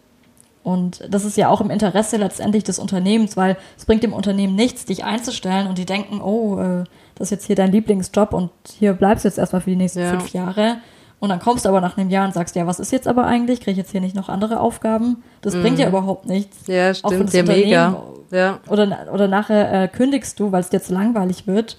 und 0.64 1.04
das 1.10 1.26
ist 1.26 1.36
ja 1.36 1.50
auch 1.50 1.60
im 1.60 1.70
Interesse 1.70 2.16
letztendlich 2.16 2.64
des 2.64 2.78
Unternehmens, 2.78 3.36
weil 3.36 3.58
es 3.76 3.84
bringt 3.84 4.02
dem 4.02 4.14
Unternehmen 4.14 4.54
nichts, 4.56 4.86
dich 4.86 5.04
einzustellen 5.04 5.66
und 5.66 5.76
die 5.76 5.84
denken, 5.84 6.22
oh, 6.22 6.58
äh, 6.58 6.84
das 7.14 7.26
ist 7.26 7.30
jetzt 7.30 7.46
hier 7.46 7.54
dein 7.54 7.70
Lieblingsjob 7.70 8.32
und 8.32 8.50
hier 8.78 8.94
bleibst 8.94 9.24
du 9.24 9.28
jetzt 9.28 9.36
erstmal 9.36 9.60
für 9.60 9.70
die 9.70 9.76
nächsten 9.76 10.00
ja. 10.00 10.10
fünf 10.10 10.30
Jahre. 10.30 10.78
Und 11.20 11.28
dann 11.28 11.38
kommst 11.38 11.66
du 11.66 11.68
aber 11.68 11.82
nach 11.82 11.98
einem 11.98 12.08
Jahr 12.08 12.24
und 12.26 12.32
sagst, 12.32 12.56
ja, 12.56 12.66
was 12.66 12.80
ist 12.80 12.92
jetzt 12.92 13.06
aber 13.06 13.26
eigentlich? 13.26 13.60
Kriege 13.60 13.72
ich 13.72 13.76
jetzt 13.76 13.92
hier 13.92 14.00
nicht 14.00 14.16
noch 14.16 14.30
andere 14.30 14.58
Aufgaben? 14.58 15.22
Das 15.42 15.54
mhm. 15.54 15.62
bringt 15.62 15.78
ja 15.78 15.88
überhaupt 15.88 16.26
nichts. 16.26 16.66
Ja, 16.66 16.94
stimmt, 16.94 17.32
ja 17.34 17.42
mega. 17.42 18.02
Ja. 18.30 18.58
Oder, 18.68 19.06
oder 19.12 19.28
nachher 19.28 19.84
äh, 19.84 19.88
kündigst 19.88 20.40
du, 20.40 20.50
weil 20.50 20.60
es 20.60 20.70
dir 20.70 20.78
jetzt 20.78 20.90
langweilig 20.90 21.46
wird. 21.46 21.76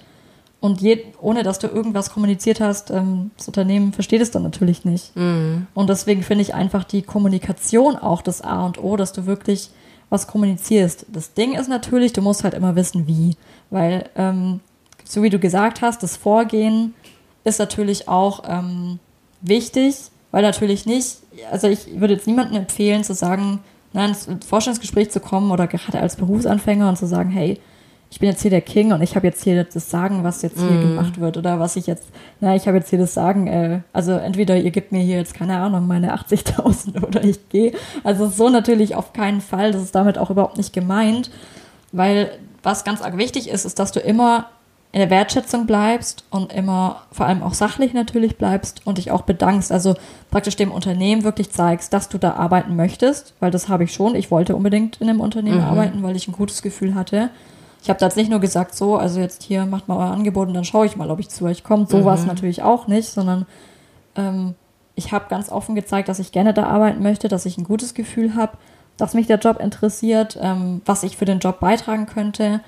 Und 0.59 0.81
je, 0.81 1.03
ohne 1.21 1.43
dass 1.43 1.59
du 1.59 1.67
irgendwas 1.67 2.11
kommuniziert 2.11 2.59
hast, 2.59 2.89
ähm, 2.89 3.31
das 3.37 3.47
Unternehmen 3.47 3.93
versteht 3.93 4.21
es 4.21 4.31
dann 4.31 4.43
natürlich 4.43 4.83
nicht. 4.85 5.15
Mhm. 5.15 5.67
Und 5.73 5.89
deswegen 5.89 6.23
finde 6.23 6.41
ich 6.41 6.55
einfach 6.55 6.83
die 6.83 7.01
Kommunikation 7.01 7.95
auch 7.95 8.21
das 8.21 8.41
A 8.41 8.65
und 8.65 8.81
O, 8.83 8.95
dass 8.95 9.13
du 9.13 9.25
wirklich 9.25 9.69
was 10.09 10.27
kommunizierst. 10.27 11.05
Das 11.09 11.33
Ding 11.33 11.53
ist 11.53 11.67
natürlich, 11.67 12.13
du 12.13 12.21
musst 12.21 12.43
halt 12.43 12.53
immer 12.53 12.75
wissen, 12.75 13.07
wie. 13.07 13.35
Weil, 13.69 14.09
ähm, 14.15 14.59
so 15.03 15.21
wie 15.23 15.29
du 15.29 15.39
gesagt 15.39 15.81
hast, 15.81 16.01
das 16.01 16.17
Vorgehen 16.17 16.93
ist 17.43 17.59
natürlich 17.59 18.07
auch 18.07 18.43
ähm, 18.47 18.99
wichtig, 19.41 19.95
weil 20.31 20.41
natürlich 20.41 20.85
nicht, 20.85 21.17
also 21.51 21.67
ich 21.67 21.99
würde 21.99 22.15
jetzt 22.15 22.27
niemandem 22.27 22.57
empfehlen 22.57 23.03
zu 23.03 23.13
sagen, 23.13 23.59
nein, 23.93 24.09
ins 24.09 24.45
Vorstellungsgespräch 24.45 25.11
zu 25.11 25.19
kommen 25.19 25.51
oder 25.51 25.67
gerade 25.67 25.99
als 25.99 26.15
Berufsanfänger 26.15 26.89
und 26.89 26.97
zu 26.97 27.07
sagen, 27.07 27.29
hey, 27.29 27.59
ich 28.09 28.19
bin 28.19 28.29
jetzt 28.29 28.41
hier 28.41 28.51
der 28.51 28.61
King 28.61 28.93
und 28.93 29.01
ich 29.01 29.15
habe 29.15 29.27
jetzt 29.27 29.43
hier 29.43 29.63
das 29.63 29.89
Sagen, 29.89 30.23
was 30.23 30.41
jetzt 30.41 30.59
hier 30.59 30.69
mm. 30.69 30.81
gemacht 30.81 31.19
wird 31.19 31.37
oder 31.37 31.59
was 31.59 31.75
ich 31.75 31.87
jetzt, 31.87 32.07
na, 32.39 32.55
ich 32.55 32.67
habe 32.67 32.77
jetzt 32.77 32.89
hier 32.89 32.99
das 32.99 33.13
Sagen, 33.13 33.47
äh, 33.47 33.79
also 33.93 34.13
entweder 34.13 34.57
ihr 34.57 34.71
gebt 34.71 34.91
mir 34.91 35.01
hier 35.01 35.17
jetzt, 35.17 35.33
keine 35.33 35.57
Ahnung, 35.57 35.87
meine 35.87 36.15
80.000 36.15 37.03
oder 37.07 37.23
ich 37.23 37.49
gehe. 37.49 37.73
Also 38.03 38.27
so 38.27 38.49
natürlich 38.49 38.95
auf 38.95 39.13
keinen 39.13 39.41
Fall, 39.41 39.71
das 39.71 39.81
ist 39.81 39.95
damit 39.95 40.17
auch 40.17 40.29
überhaupt 40.29 40.57
nicht 40.57 40.71
gemeint, 40.71 41.31
weil 41.91 42.31
was 42.63 42.83
ganz 42.83 43.01
arg 43.01 43.17
wichtig 43.17 43.49
ist, 43.49 43.65
ist, 43.65 43.79
dass 43.79 43.91
du 43.91 43.99
immer 43.99 44.47
in 44.95 44.99
der 44.99 45.09
Wertschätzung 45.09 45.65
bleibst 45.65 46.23
und 46.29 46.53
immer 46.53 47.01
vor 47.11 47.25
allem 47.25 47.43
auch 47.43 47.53
sachlich 47.53 47.93
natürlich 47.93 48.37
bleibst 48.37 48.87
und 48.87 48.97
dich 48.97 49.11
auch 49.11 49.23
bedankst. 49.23 49.73
Also 49.73 49.95
praktisch 50.31 50.55
dem 50.55 50.71
Unternehmen 50.71 51.25
wirklich 51.25 51.51
zeigst, 51.51 51.91
dass 51.91 52.07
du 52.07 52.17
da 52.17 52.35
arbeiten 52.35 52.77
möchtest, 52.77 53.33
weil 53.41 53.51
das 53.51 53.67
habe 53.67 53.83
ich 53.83 53.93
schon. 53.93 54.15
Ich 54.15 54.31
wollte 54.31 54.55
unbedingt 54.55 55.01
in 55.01 55.09
einem 55.09 55.19
Unternehmen 55.19 55.57
mhm. 55.57 55.65
arbeiten, 55.65 56.01
weil 56.01 56.15
ich 56.15 56.29
ein 56.29 56.31
gutes 56.31 56.61
Gefühl 56.61 56.95
hatte. 56.95 57.29
Ich 57.85 57.89
habe 57.89 57.99
da 57.99 58.07
jetzt 58.07 58.17
nicht 58.17 58.31
nur 58.31 58.39
gesagt, 58.39 58.73
so, 58.73 58.97
also 58.97 59.19
jetzt 59.19 59.43
hier 59.43 59.67
macht 59.67 59.87
mal 59.87 59.97
euer 59.97 60.11
Angebot 60.11 60.47
und 60.47 60.55
dann 60.55 60.65
schaue 60.65 60.87
ich 60.87 60.95
mal, 60.95 61.11
ob 61.11 61.19
ich 61.19 61.29
zu 61.29 61.45
euch 61.45 61.63
komme. 61.63 61.85
So 61.87 61.99
mhm. 61.99 62.05
war 62.05 62.15
es 62.15 62.25
natürlich 62.25 62.63
auch 62.63 62.87
nicht, 62.87 63.07
sondern 63.07 63.45
ähm, 64.15 64.55
ich 64.95 65.11
habe 65.11 65.25
ganz 65.29 65.51
offen 65.51 65.75
gezeigt, 65.75 66.09
dass 66.09 66.17
ich 66.17 66.31
gerne 66.31 66.51
da 66.51 66.65
arbeiten 66.65 67.03
möchte, 67.03 67.27
dass 67.27 67.45
ich 67.45 67.59
ein 67.59 67.63
gutes 67.63 67.93
Gefühl 67.93 68.33
habe, 68.35 68.53
dass 68.97 69.13
mich 69.13 69.27
der 69.27 69.37
Job 69.37 69.59
interessiert, 69.59 70.35
ähm, 70.41 70.81
was 70.83 71.03
ich 71.03 71.15
für 71.15 71.25
den 71.25 71.37
Job 71.37 71.59
beitragen 71.59 72.07
könnte 72.07 72.61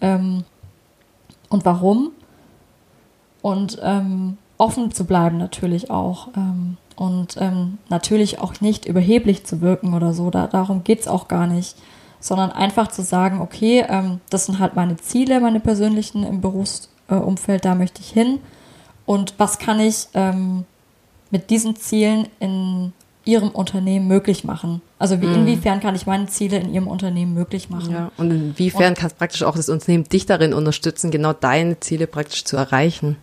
ähm, 0.00 0.44
und 1.48 1.64
warum. 1.64 2.12
Und 3.42 3.76
ähm, 3.82 4.38
offen 4.56 4.92
zu 4.92 5.04
bleiben 5.04 5.36
natürlich 5.38 5.90
auch. 5.90 6.28
Ähm, 6.36 6.76
und 6.94 7.38
ähm, 7.40 7.78
natürlich 7.88 8.38
auch 8.38 8.60
nicht 8.60 8.86
überheblich 8.86 9.44
zu 9.44 9.62
wirken 9.62 9.94
oder 9.94 10.12
so. 10.12 10.30
Da, 10.30 10.46
darum 10.46 10.84
es 10.86 11.08
auch 11.08 11.26
gar 11.26 11.48
nicht 11.48 11.74
sondern 12.20 12.52
einfach 12.52 12.88
zu 12.88 13.02
sagen, 13.02 13.40
okay, 13.40 13.84
ähm, 13.88 14.20
das 14.28 14.46
sind 14.46 14.58
halt 14.58 14.76
meine 14.76 14.96
Ziele, 14.98 15.40
meine 15.40 15.60
persönlichen 15.60 16.22
im 16.22 16.40
Berufsumfeld, 16.40 17.64
da 17.64 17.74
möchte 17.74 18.02
ich 18.02 18.10
hin. 18.10 18.38
Und 19.06 19.34
was 19.38 19.58
kann 19.58 19.80
ich 19.80 20.08
ähm, 20.14 20.64
mit 21.30 21.50
diesen 21.50 21.76
Zielen 21.76 22.28
in 22.38 22.92
Ihrem 23.24 23.50
Unternehmen 23.50 24.06
möglich 24.06 24.44
machen? 24.44 24.82
Also 24.98 25.20
wie, 25.20 25.26
mhm. 25.26 25.34
inwiefern 25.34 25.80
kann 25.80 25.94
ich 25.94 26.06
meine 26.06 26.26
Ziele 26.26 26.58
in 26.58 26.72
Ihrem 26.72 26.86
Unternehmen 26.86 27.34
möglich 27.34 27.70
machen? 27.70 27.90
Ja, 27.90 28.10
und 28.18 28.30
inwiefern 28.30 28.94
kann 28.94 29.10
praktisch 29.16 29.42
auch 29.42 29.56
das 29.56 29.68
Unternehmen 29.68 30.04
dich 30.04 30.26
darin 30.26 30.54
unterstützen, 30.54 31.10
genau 31.10 31.32
deine 31.32 31.80
Ziele 31.80 32.06
praktisch 32.06 32.44
zu 32.44 32.56
erreichen? 32.56 33.16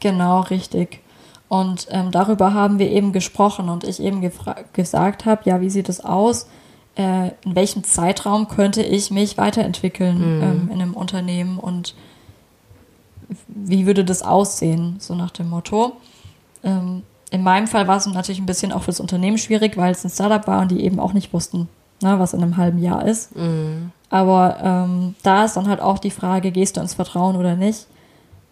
Genau, 0.00 0.40
richtig. 0.40 1.00
Und 1.48 1.86
ähm, 1.90 2.10
darüber 2.10 2.52
haben 2.52 2.78
wir 2.78 2.90
eben 2.90 3.12
gesprochen 3.12 3.68
und 3.68 3.84
ich 3.84 4.00
eben 4.00 4.20
gesagt 4.72 5.24
habe, 5.24 5.42
ja, 5.44 5.60
wie 5.60 5.70
sieht 5.70 5.88
es 5.88 6.04
aus? 6.04 6.46
Äh, 6.98 7.28
in 7.44 7.54
welchem 7.54 7.84
Zeitraum 7.84 8.48
könnte 8.48 8.82
ich 8.82 9.10
mich 9.10 9.38
weiterentwickeln 9.38 10.18
mhm. 10.18 10.42
ähm, 10.42 10.70
in 10.72 10.82
einem 10.82 10.94
Unternehmen 10.94 11.58
und 11.58 11.94
wie 13.46 13.86
würde 13.86 14.04
das 14.04 14.22
aussehen, 14.22 14.96
so 14.98 15.14
nach 15.14 15.30
dem 15.30 15.48
Motto. 15.48 15.92
Ähm, 16.64 17.02
in 17.30 17.42
meinem 17.42 17.66
Fall 17.66 17.86
war 17.86 17.98
es 17.98 18.06
natürlich 18.06 18.40
ein 18.40 18.46
bisschen 18.46 18.72
auch 18.72 18.82
für 18.82 18.90
das 18.90 19.00
Unternehmen 19.00 19.38
schwierig, 19.38 19.76
weil 19.76 19.92
es 19.92 20.04
ein 20.04 20.10
Startup 20.10 20.46
war 20.46 20.62
und 20.62 20.70
die 20.70 20.82
eben 20.82 20.98
auch 20.98 21.12
nicht 21.12 21.32
wussten, 21.32 21.68
ne, 22.02 22.18
was 22.18 22.34
in 22.34 22.42
einem 22.42 22.56
halben 22.56 22.78
Jahr 22.78 23.06
ist. 23.06 23.36
Mhm. 23.36 23.92
Aber 24.10 24.56
ähm, 24.62 25.14
da 25.22 25.44
ist 25.44 25.56
dann 25.56 25.68
halt 25.68 25.80
auch 25.80 25.98
die 25.98 26.10
Frage, 26.10 26.50
gehst 26.50 26.76
du 26.76 26.80
ins 26.80 26.94
Vertrauen 26.94 27.36
oder 27.36 27.54
nicht? 27.54 27.86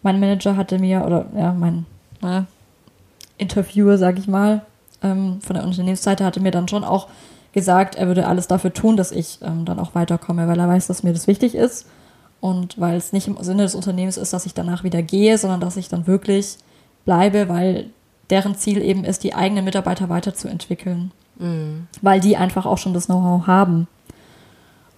Mein 0.02 0.20
Manager 0.20 0.56
hatte 0.56 0.78
mir, 0.78 1.04
oder 1.04 1.26
ja, 1.34 1.52
mein 1.52 1.86
ne, 2.20 2.46
Interviewer, 3.38 3.98
sag 3.98 4.18
ich 4.18 4.28
mal, 4.28 4.60
ähm, 5.02 5.40
von 5.40 5.54
der 5.54 5.64
Unternehmensseite 5.64 6.24
hatte 6.24 6.40
mir 6.40 6.52
dann 6.52 6.68
schon 6.68 6.84
auch 6.84 7.08
gesagt, 7.56 7.94
er 7.94 8.06
würde 8.06 8.28
alles 8.28 8.48
dafür 8.48 8.74
tun, 8.74 8.98
dass 8.98 9.12
ich 9.12 9.38
ähm, 9.40 9.64
dann 9.64 9.78
auch 9.78 9.94
weiterkomme, 9.94 10.46
weil 10.46 10.60
er 10.60 10.68
weiß, 10.68 10.88
dass 10.88 11.02
mir 11.02 11.14
das 11.14 11.26
wichtig 11.26 11.54
ist 11.54 11.86
und 12.38 12.78
weil 12.78 12.98
es 12.98 13.14
nicht 13.14 13.28
im 13.28 13.38
Sinne 13.40 13.62
des 13.62 13.74
Unternehmens 13.74 14.18
ist, 14.18 14.34
dass 14.34 14.44
ich 14.44 14.52
danach 14.52 14.84
wieder 14.84 15.00
gehe, 15.00 15.38
sondern 15.38 15.60
dass 15.60 15.78
ich 15.78 15.88
dann 15.88 16.06
wirklich 16.06 16.58
bleibe, 17.06 17.48
weil 17.48 17.88
deren 18.28 18.56
Ziel 18.56 18.82
eben 18.82 19.04
ist, 19.04 19.24
die 19.24 19.34
eigenen 19.34 19.64
Mitarbeiter 19.64 20.10
weiterzuentwickeln, 20.10 21.12
mhm. 21.38 21.88
weil 22.02 22.20
die 22.20 22.36
einfach 22.36 22.66
auch 22.66 22.76
schon 22.76 22.92
das 22.92 23.06
Know-how 23.06 23.46
haben. 23.46 23.88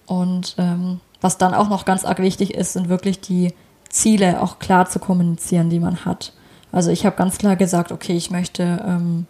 Und 0.05 0.55
ähm, 0.57 0.99
was 1.21 1.37
dann 1.37 1.53
auch 1.53 1.69
noch 1.69 1.85
ganz 1.85 2.03
arg 2.03 2.19
wichtig 2.19 2.55
ist, 2.55 2.73
sind 2.73 2.89
wirklich 2.89 3.21
die 3.21 3.53
Ziele 3.87 4.41
auch 4.41 4.59
klar 4.59 4.89
zu 4.89 4.99
kommunizieren, 4.99 5.69
die 5.69 5.79
man 5.79 6.03
hat. 6.03 6.33
Also 6.73 6.91
ich 6.91 7.05
habe 7.05 7.15
ganz 7.15 7.37
klar 7.37 7.55
gesagt, 7.55 7.93
okay, 7.93 8.17
ich 8.17 8.31
möchte, 8.31 8.83
ähm, 8.85 9.27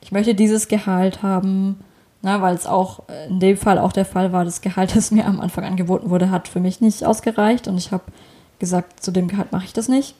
ich 0.00 0.10
möchte 0.10 0.34
dieses 0.34 0.66
Gehalt 0.66 1.22
haben, 1.22 1.78
na, 2.22 2.42
weil 2.42 2.54
es 2.54 2.66
auch 2.66 3.00
in 3.28 3.40
dem 3.40 3.56
Fall 3.56 3.78
auch 3.78 3.92
der 3.92 4.04
Fall 4.04 4.32
war, 4.32 4.44
das 4.44 4.60
Gehalt, 4.60 4.94
das 4.96 5.10
mir 5.10 5.26
am 5.26 5.40
Anfang 5.40 5.64
angeboten 5.64 6.10
wurde, 6.10 6.30
hat 6.30 6.48
für 6.48 6.60
mich 6.60 6.80
nicht 6.80 7.04
ausgereicht 7.04 7.68
und 7.68 7.78
ich 7.78 7.92
habe 7.92 8.04
gesagt, 8.58 9.02
zu 9.02 9.10
dem 9.10 9.28
Gehalt 9.28 9.52
mache 9.52 9.64
ich 9.64 9.72
das 9.72 9.88
nicht. 9.88 10.14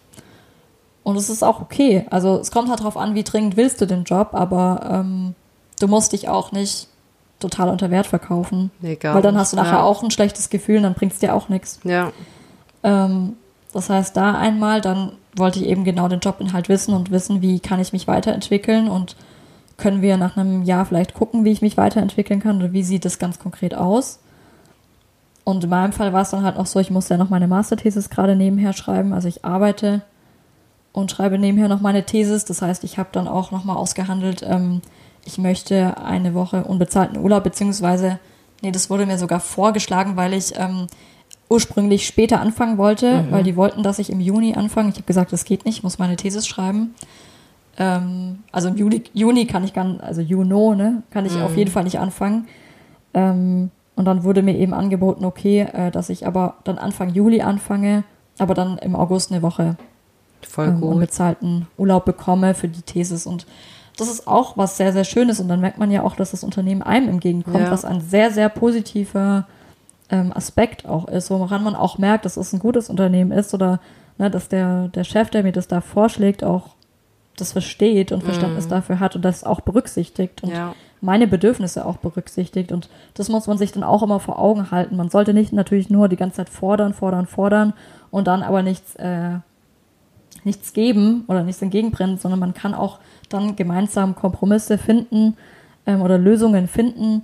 Und 1.02 1.16
es 1.16 1.30
ist 1.30 1.42
auch 1.42 1.60
okay. 1.60 2.06
Also 2.10 2.38
es 2.38 2.50
kommt 2.50 2.68
halt 2.68 2.80
darauf 2.80 2.96
an, 2.96 3.14
wie 3.14 3.24
dringend 3.24 3.56
willst 3.56 3.80
du 3.80 3.86
den 3.86 4.04
Job, 4.04 4.30
aber 4.32 4.80
ähm, 4.90 5.34
du 5.80 5.88
musst 5.88 6.12
dich 6.12 6.28
auch 6.28 6.52
nicht 6.52 6.88
total 7.40 7.68
unter 7.70 7.90
Wert 7.90 8.06
verkaufen. 8.06 8.70
Egal. 8.82 9.14
Weil 9.14 9.22
dann 9.22 9.38
hast 9.38 9.52
du 9.52 9.56
nachher 9.56 9.78
ja. 9.78 9.82
auch 9.82 10.02
ein 10.02 10.10
schlechtes 10.10 10.50
Gefühl 10.50 10.78
und 10.78 10.82
dann 10.82 10.94
bringt 10.94 11.12
es 11.12 11.18
dir 11.18 11.34
auch 11.34 11.48
nichts. 11.48 11.80
Ja. 11.84 12.12
Ähm, 12.82 13.36
das 13.72 13.90
heißt, 13.90 14.16
da 14.16 14.34
einmal, 14.34 14.80
dann 14.80 15.12
wollte 15.36 15.60
ich 15.60 15.66
eben 15.66 15.84
genau 15.84 16.08
den 16.08 16.20
Jobinhalt 16.20 16.68
wissen 16.68 16.94
und 16.94 17.10
wissen, 17.10 17.42
wie 17.42 17.60
kann 17.60 17.80
ich 17.80 17.92
mich 17.92 18.06
weiterentwickeln 18.08 18.88
und 18.88 19.16
können 19.78 20.02
wir 20.02 20.16
nach 20.16 20.36
einem 20.36 20.62
Jahr 20.62 20.84
vielleicht 20.84 21.14
gucken, 21.14 21.44
wie 21.44 21.52
ich 21.52 21.62
mich 21.62 21.76
weiterentwickeln 21.76 22.40
kann 22.40 22.58
oder 22.58 22.72
wie 22.72 22.82
sieht 22.82 23.04
das 23.04 23.18
ganz 23.18 23.38
konkret 23.38 23.74
aus. 23.74 24.18
Und 25.44 25.64
in 25.64 25.70
meinem 25.70 25.92
Fall 25.92 26.12
war 26.12 26.22
es 26.22 26.30
dann 26.30 26.44
halt 26.44 26.58
auch 26.58 26.66
so, 26.66 26.78
ich 26.78 26.90
musste 26.90 27.14
ja 27.14 27.18
noch 27.18 27.30
meine 27.30 27.48
Masterthesis 27.48 28.10
gerade 28.10 28.36
nebenher 28.36 28.74
schreiben. 28.74 29.14
Also 29.14 29.28
ich 29.28 29.46
arbeite 29.46 30.02
und 30.92 31.10
schreibe 31.10 31.38
nebenher 31.38 31.68
noch 31.68 31.80
meine 31.80 32.04
Thesis. 32.04 32.44
Das 32.44 32.60
heißt, 32.60 32.84
ich 32.84 32.98
habe 32.98 33.08
dann 33.12 33.28
auch 33.28 33.50
nochmal 33.50 33.76
ausgehandelt, 33.76 34.42
ähm, 34.46 34.82
ich 35.24 35.38
möchte 35.38 35.96
eine 35.98 36.34
Woche 36.34 36.64
unbezahlten 36.64 37.18
Urlaub, 37.18 37.44
beziehungsweise, 37.44 38.18
nee, 38.62 38.72
das 38.72 38.90
wurde 38.90 39.06
mir 39.06 39.18
sogar 39.18 39.40
vorgeschlagen, 39.40 40.16
weil 40.16 40.32
ich 40.32 40.54
ähm, 40.56 40.86
ursprünglich 41.48 42.06
später 42.06 42.40
anfangen 42.40 42.78
wollte, 42.78 43.22
mhm. 43.22 43.32
weil 43.32 43.44
die 43.44 43.56
wollten, 43.56 43.82
dass 43.82 43.98
ich 43.98 44.10
im 44.10 44.20
Juni 44.20 44.54
anfange. 44.54 44.90
Ich 44.90 44.96
habe 44.96 45.06
gesagt, 45.06 45.32
das 45.32 45.44
geht 45.44 45.64
nicht, 45.64 45.78
ich 45.78 45.82
muss 45.82 45.98
meine 45.98 46.16
Thesis 46.16 46.46
schreiben. 46.46 46.94
Ähm, 47.78 48.40
also 48.52 48.68
im 48.68 48.76
Juli, 48.76 49.04
Juni 49.14 49.46
kann 49.46 49.64
ich 49.64 49.72
gar 49.72 50.00
also 50.00 50.20
Juno, 50.20 50.74
ne, 50.74 51.02
kann 51.10 51.24
ich 51.24 51.36
mhm. 51.36 51.42
auf 51.42 51.56
jeden 51.56 51.70
Fall 51.70 51.84
nicht 51.84 51.98
anfangen. 51.98 52.46
Ähm, 53.14 53.70
und 53.94 54.04
dann 54.04 54.24
wurde 54.24 54.42
mir 54.42 54.56
eben 54.56 54.74
angeboten, 54.74 55.24
okay, 55.24 55.66
äh, 55.72 55.90
dass 55.90 56.10
ich 56.10 56.26
aber 56.26 56.56
dann 56.64 56.78
Anfang 56.78 57.10
Juli 57.10 57.40
anfange, 57.40 58.04
aber 58.38 58.54
dann 58.54 58.78
im 58.78 58.94
August 58.94 59.32
eine 59.32 59.42
Woche 59.42 59.76
Voll 60.46 60.68
ähm, 60.68 60.82
unbezahlten 60.82 61.66
Urlaub 61.76 62.04
bekomme 62.04 62.54
für 62.54 62.68
die 62.68 62.82
Thesis. 62.82 63.26
Und 63.26 63.46
das 63.96 64.08
ist 64.08 64.28
auch 64.28 64.56
was 64.56 64.76
sehr, 64.76 64.92
sehr 64.92 65.04
Schönes. 65.04 65.40
Und 65.40 65.48
dann 65.48 65.60
merkt 65.60 65.78
man 65.78 65.90
ja 65.90 66.02
auch, 66.02 66.14
dass 66.14 66.30
das 66.30 66.44
Unternehmen 66.44 66.82
einem 66.82 67.08
entgegenkommt, 67.08 67.58
ja. 67.58 67.70
was 67.70 67.84
ein 67.84 68.00
sehr, 68.00 68.30
sehr 68.30 68.48
positiver 68.48 69.46
ähm, 70.10 70.32
Aspekt 70.32 70.86
auch 70.86 71.08
ist, 71.08 71.30
woran 71.30 71.64
man 71.64 71.74
auch 71.74 71.98
merkt, 71.98 72.24
dass 72.24 72.36
es 72.36 72.52
ein 72.52 72.60
gutes 72.60 72.88
Unternehmen 72.88 73.32
ist 73.32 73.52
oder 73.52 73.80
ne, 74.16 74.30
dass 74.30 74.48
der, 74.48 74.88
der 74.88 75.04
Chef, 75.04 75.30
der 75.30 75.42
mir 75.42 75.52
das 75.52 75.68
da 75.68 75.80
vorschlägt, 75.80 76.44
auch 76.44 76.70
das 77.40 77.52
versteht 77.52 78.12
und 78.12 78.22
Verständnis 78.22 78.66
mm. 78.66 78.70
dafür 78.70 79.00
hat 79.00 79.16
und 79.16 79.24
das 79.24 79.44
auch 79.44 79.60
berücksichtigt 79.60 80.42
und 80.42 80.50
ja. 80.50 80.74
meine 81.00 81.26
Bedürfnisse 81.26 81.84
auch 81.86 81.96
berücksichtigt. 81.96 82.72
Und 82.72 82.88
das 83.14 83.28
muss 83.28 83.46
man 83.46 83.58
sich 83.58 83.72
dann 83.72 83.82
auch 83.82 84.02
immer 84.02 84.20
vor 84.20 84.38
Augen 84.38 84.70
halten. 84.70 84.96
Man 84.96 85.10
sollte 85.10 85.34
nicht 85.34 85.52
natürlich 85.52 85.90
nur 85.90 86.08
die 86.08 86.16
ganze 86.16 86.36
Zeit 86.36 86.48
fordern, 86.48 86.94
fordern, 86.94 87.26
fordern 87.26 87.72
und 88.10 88.26
dann 88.26 88.42
aber 88.42 88.62
nichts, 88.62 88.94
äh, 88.96 89.38
nichts 90.44 90.72
geben 90.72 91.24
oder 91.28 91.42
nichts 91.42 91.62
entgegenbringen, 91.62 92.18
sondern 92.18 92.40
man 92.40 92.54
kann 92.54 92.74
auch 92.74 92.98
dann 93.28 93.56
gemeinsam 93.56 94.14
Kompromisse 94.14 94.78
finden 94.78 95.36
ähm, 95.86 96.02
oder 96.02 96.18
Lösungen 96.18 96.68
finden, 96.68 97.22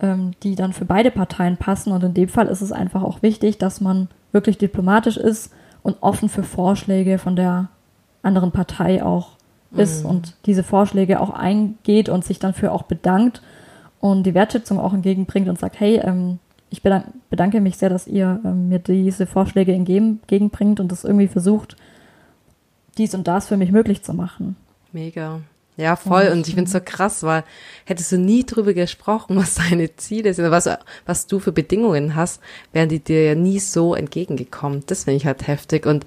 ähm, 0.00 0.32
die 0.42 0.54
dann 0.54 0.72
für 0.72 0.84
beide 0.84 1.10
Parteien 1.10 1.56
passen. 1.56 1.92
Und 1.92 2.02
in 2.04 2.14
dem 2.14 2.28
Fall 2.28 2.48
ist 2.48 2.60
es 2.60 2.72
einfach 2.72 3.02
auch 3.02 3.22
wichtig, 3.22 3.58
dass 3.58 3.80
man 3.80 4.08
wirklich 4.32 4.58
diplomatisch 4.58 5.16
ist 5.16 5.52
und 5.82 5.96
offen 6.00 6.28
für 6.28 6.42
Vorschläge 6.42 7.18
von 7.18 7.36
der 7.36 7.68
anderen 8.22 8.52
Partei 8.52 9.04
auch 9.04 9.36
ist 9.76 10.04
mhm. 10.04 10.10
und 10.10 10.34
diese 10.46 10.62
Vorschläge 10.62 11.20
auch 11.20 11.30
eingeht 11.30 12.08
und 12.08 12.24
sich 12.24 12.38
dann 12.38 12.54
für 12.54 12.72
auch 12.72 12.82
bedankt 12.82 13.42
und 14.00 14.24
die 14.24 14.34
Wertschätzung 14.34 14.78
auch 14.78 14.92
entgegenbringt 14.92 15.48
und 15.48 15.58
sagt, 15.58 15.78
hey, 15.80 16.00
ähm, 16.02 16.38
ich 16.70 16.82
bedanke 16.82 17.60
mich 17.60 17.76
sehr, 17.76 17.90
dass 17.90 18.06
ihr 18.06 18.40
ähm, 18.44 18.68
mir 18.68 18.78
diese 18.78 19.26
Vorschläge 19.26 19.72
entgegenbringt 19.72 20.80
und 20.80 20.90
das 20.90 21.04
irgendwie 21.04 21.28
versucht, 21.28 21.76
dies 22.96 23.14
und 23.14 23.28
das 23.28 23.46
für 23.46 23.56
mich 23.56 23.72
möglich 23.72 24.02
zu 24.02 24.14
machen. 24.14 24.56
Mega. 24.92 25.40
Ja, 25.76 25.96
voll. 25.96 26.28
Und 26.32 26.46
ich 26.48 26.54
finde 26.54 26.68
es 26.68 26.72
so 26.72 26.80
krass, 26.84 27.22
weil 27.22 27.44
hättest 27.86 28.12
du 28.12 28.18
nie 28.18 28.44
drüber 28.44 28.74
gesprochen, 28.74 29.36
was 29.36 29.54
deine 29.54 29.94
Ziele 29.96 30.34
sind, 30.34 30.50
was, 30.50 30.68
was 31.06 31.26
du 31.26 31.38
für 31.38 31.52
Bedingungen 31.52 32.14
hast, 32.14 32.40
wären 32.72 32.88
die 32.88 33.00
dir 33.00 33.24
ja 33.24 33.34
nie 33.34 33.58
so 33.58 33.94
entgegengekommen. 33.94 34.82
Das 34.86 35.04
finde 35.04 35.16
ich 35.16 35.26
halt 35.26 35.46
heftig. 35.46 35.86
Und 35.86 36.04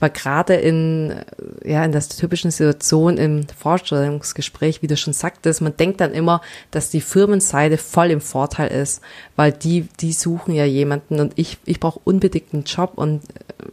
weil 0.00 0.10
gerade 0.10 0.54
in, 0.54 1.14
ja, 1.62 1.84
in 1.84 1.92
der 1.92 2.00
typischen 2.00 2.50
Situation 2.50 3.18
im 3.18 3.46
Vorstellungsgespräch, 3.48 4.82
wie 4.82 4.86
du 4.86 4.96
schon 4.96 5.12
sagtest, 5.12 5.60
man 5.60 5.76
denkt 5.76 6.00
dann 6.00 6.12
immer, 6.12 6.40
dass 6.70 6.90
die 6.90 7.02
Firmenseite 7.02 7.76
voll 7.76 8.10
im 8.10 8.22
Vorteil 8.22 8.68
ist, 8.68 9.02
weil 9.36 9.52
die, 9.52 9.82
die 10.00 10.12
suchen 10.12 10.54
ja 10.54 10.64
jemanden 10.64 11.20
und 11.20 11.34
ich, 11.36 11.58
ich 11.66 11.78
brauche 11.78 12.00
unbedingt 12.02 12.52
einen 12.54 12.64
Job 12.64 12.92
und, 12.96 13.22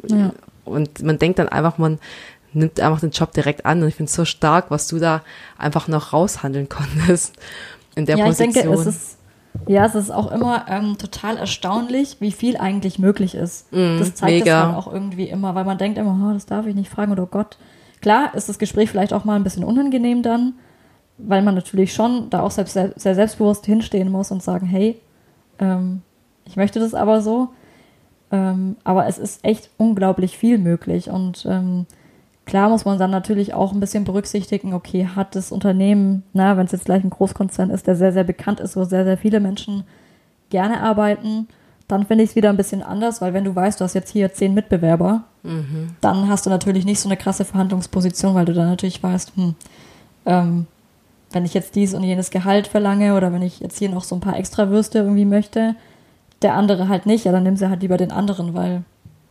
ja. 0.08 0.34
und 0.66 1.02
man 1.02 1.18
denkt 1.18 1.40
dann 1.40 1.48
einfach, 1.48 1.78
man 1.78 1.98
nimmt 2.54 2.80
einfach 2.80 3.00
den 3.00 3.12
Job 3.12 3.32
direkt 3.32 3.66
an 3.66 3.82
und 3.82 3.88
ich 3.88 3.96
finde 3.96 4.10
es 4.10 4.16
so 4.16 4.26
stark, 4.26 4.70
was 4.70 4.88
du 4.88 5.00
da 5.00 5.24
einfach 5.58 5.88
noch 5.88 6.12
raushandeln 6.12 6.68
konntest 6.70 7.36
in 7.96 8.06
der 8.06 8.18
ja, 8.18 8.26
Position. 8.26 8.50
Ich 8.50 8.56
denke, 8.64 8.80
es 8.80 8.86
ist 8.86 9.18
ja, 9.66 9.86
es 9.86 9.96
ist 9.96 10.12
auch 10.12 10.32
immer 10.32 10.66
ähm, 10.70 10.98
total 10.98 11.38
erstaunlich, 11.38 12.18
wie 12.20 12.32
viel 12.32 12.58
eigentlich 12.58 13.00
möglich 13.00 13.36
ist. 13.36 13.72
Mm, 13.74 14.00
das 14.00 14.16
zeigt 14.16 14.46
mega. 14.46 14.60
es 14.60 14.66
halt 14.68 14.76
auch 14.76 14.92
irgendwie 14.92 15.30
immer, 15.30 15.56
weil 15.56 15.66
man 15.66 15.78
denkt 15.78 15.98
immer, 15.98 16.30
oh, 16.30 16.34
das 16.34 16.46
darf 16.46 16.68
ich 16.68 16.76
nicht 16.76 16.90
fragen 16.90 17.12
oder 17.12 17.24
oh 17.24 17.28
Gott. 17.28 17.58
Klar 18.02 18.36
ist 18.36 18.48
das 18.48 18.60
Gespräch 18.60 18.90
vielleicht 18.90 19.14
auch 19.14 19.26
mal 19.26 19.36
ein 19.36 19.44
bisschen 19.44 19.64
unangenehm 19.64 20.22
dann, 20.22 20.54
weil 21.18 21.42
man 21.42 21.56
natürlich 21.56 21.94
schon 21.94 22.30
da 22.30 22.42
auch 22.42 22.52
selbst, 22.52 22.74
sehr, 22.74 22.94
sehr 22.96 23.16
selbstbewusst 23.16 23.66
hinstehen 23.66 24.12
muss 24.12 24.32
und 24.32 24.44
sagen, 24.44 24.68
hey, 24.68 25.02
ähm, 25.60 26.02
ich 26.46 26.56
möchte 26.56 26.80
das 26.80 26.94
aber 26.94 27.22
so. 27.22 27.50
Ähm, 28.32 28.76
aber 28.84 29.08
es 29.08 29.18
ist 29.18 29.44
echt 29.44 29.70
unglaublich 29.78 30.38
viel 30.38 30.58
möglich 30.58 31.10
und 31.10 31.46
ähm, 31.50 31.86
Klar 32.48 32.70
muss 32.70 32.86
man 32.86 32.98
dann 32.98 33.12
natürlich 33.12 33.54
auch 33.54 33.74
ein 33.74 33.82
bisschen 33.82 34.06
berücksichtigen, 34.06 34.74
okay, 34.74 35.10
hat 35.14 35.36
das 35.36 35.52
Unternehmen, 35.52 36.24
na, 36.32 36.56
wenn 36.56 36.66
es 36.66 36.72
jetzt 36.72 36.86
gleich 36.86 37.04
ein 37.04 37.10
Großkonzern 37.10 37.70
ist, 37.70 37.88
der 37.88 37.98
sehr, 37.98 38.14
sehr 38.14 38.24
bekannt 38.24 38.62
ist, 38.62 38.78
wo 38.78 38.86
sehr, 38.86 39.04
sehr 39.04 39.18
viele 39.18 39.42
Menschen 39.42 39.84
gerne 40.50 40.80
arbeiten, 40.82 41.50
dann 41.90 42.06
finde 42.06 42.24
ich 42.24 42.30
es 42.30 42.36
wieder 42.38 42.50
ein 42.50 42.56
bisschen 42.56 42.82
anders, 42.82 43.20
weil 43.20 43.34
wenn 43.34 43.44
du 43.44 43.54
weißt, 43.54 43.82
du 43.82 43.84
hast 43.84 43.96
jetzt 43.96 44.12
hier 44.12 44.32
zehn 44.32 44.54
Mitbewerber, 44.54 45.24
mhm. 45.44 45.90
dann 46.00 46.30
hast 46.30 46.46
du 46.46 46.50
natürlich 46.50 46.86
nicht 46.86 47.02
so 47.02 47.10
eine 47.10 47.18
krasse 47.18 47.44
Verhandlungsposition, 47.44 48.34
weil 48.34 48.46
du 48.46 48.54
dann 48.54 48.70
natürlich 48.70 49.04
weißt, 49.04 49.34
hm, 49.36 49.56
ähm, 50.26 50.68
wenn 51.34 51.44
ich 51.44 51.54
jetzt 51.54 51.76
dies 51.76 51.94
und 51.94 52.04
jenes 52.04 52.32
Gehalt 52.32 52.68
verlange 52.68 53.18
oder 53.18 53.34
wenn 53.34 53.42
ich 53.42 53.60
jetzt 53.60 53.78
hier 53.78 53.90
noch 53.90 54.06
so 54.06 54.16
ein 54.16 54.22
paar 54.22 54.38
extra 54.38 54.70
Würste 54.70 55.00
irgendwie 55.00 55.26
möchte, 55.26 55.76
der 56.42 56.54
andere 56.54 56.88
halt 56.88 57.08
nicht, 57.08 57.26
ja, 57.26 57.34
dann 57.34 57.44
nimm 57.44 57.58
sie 57.58 57.70
halt 57.70 57.82
lieber 57.82 57.98
den 57.98 58.14
anderen, 58.14 58.54
weil 58.54 58.84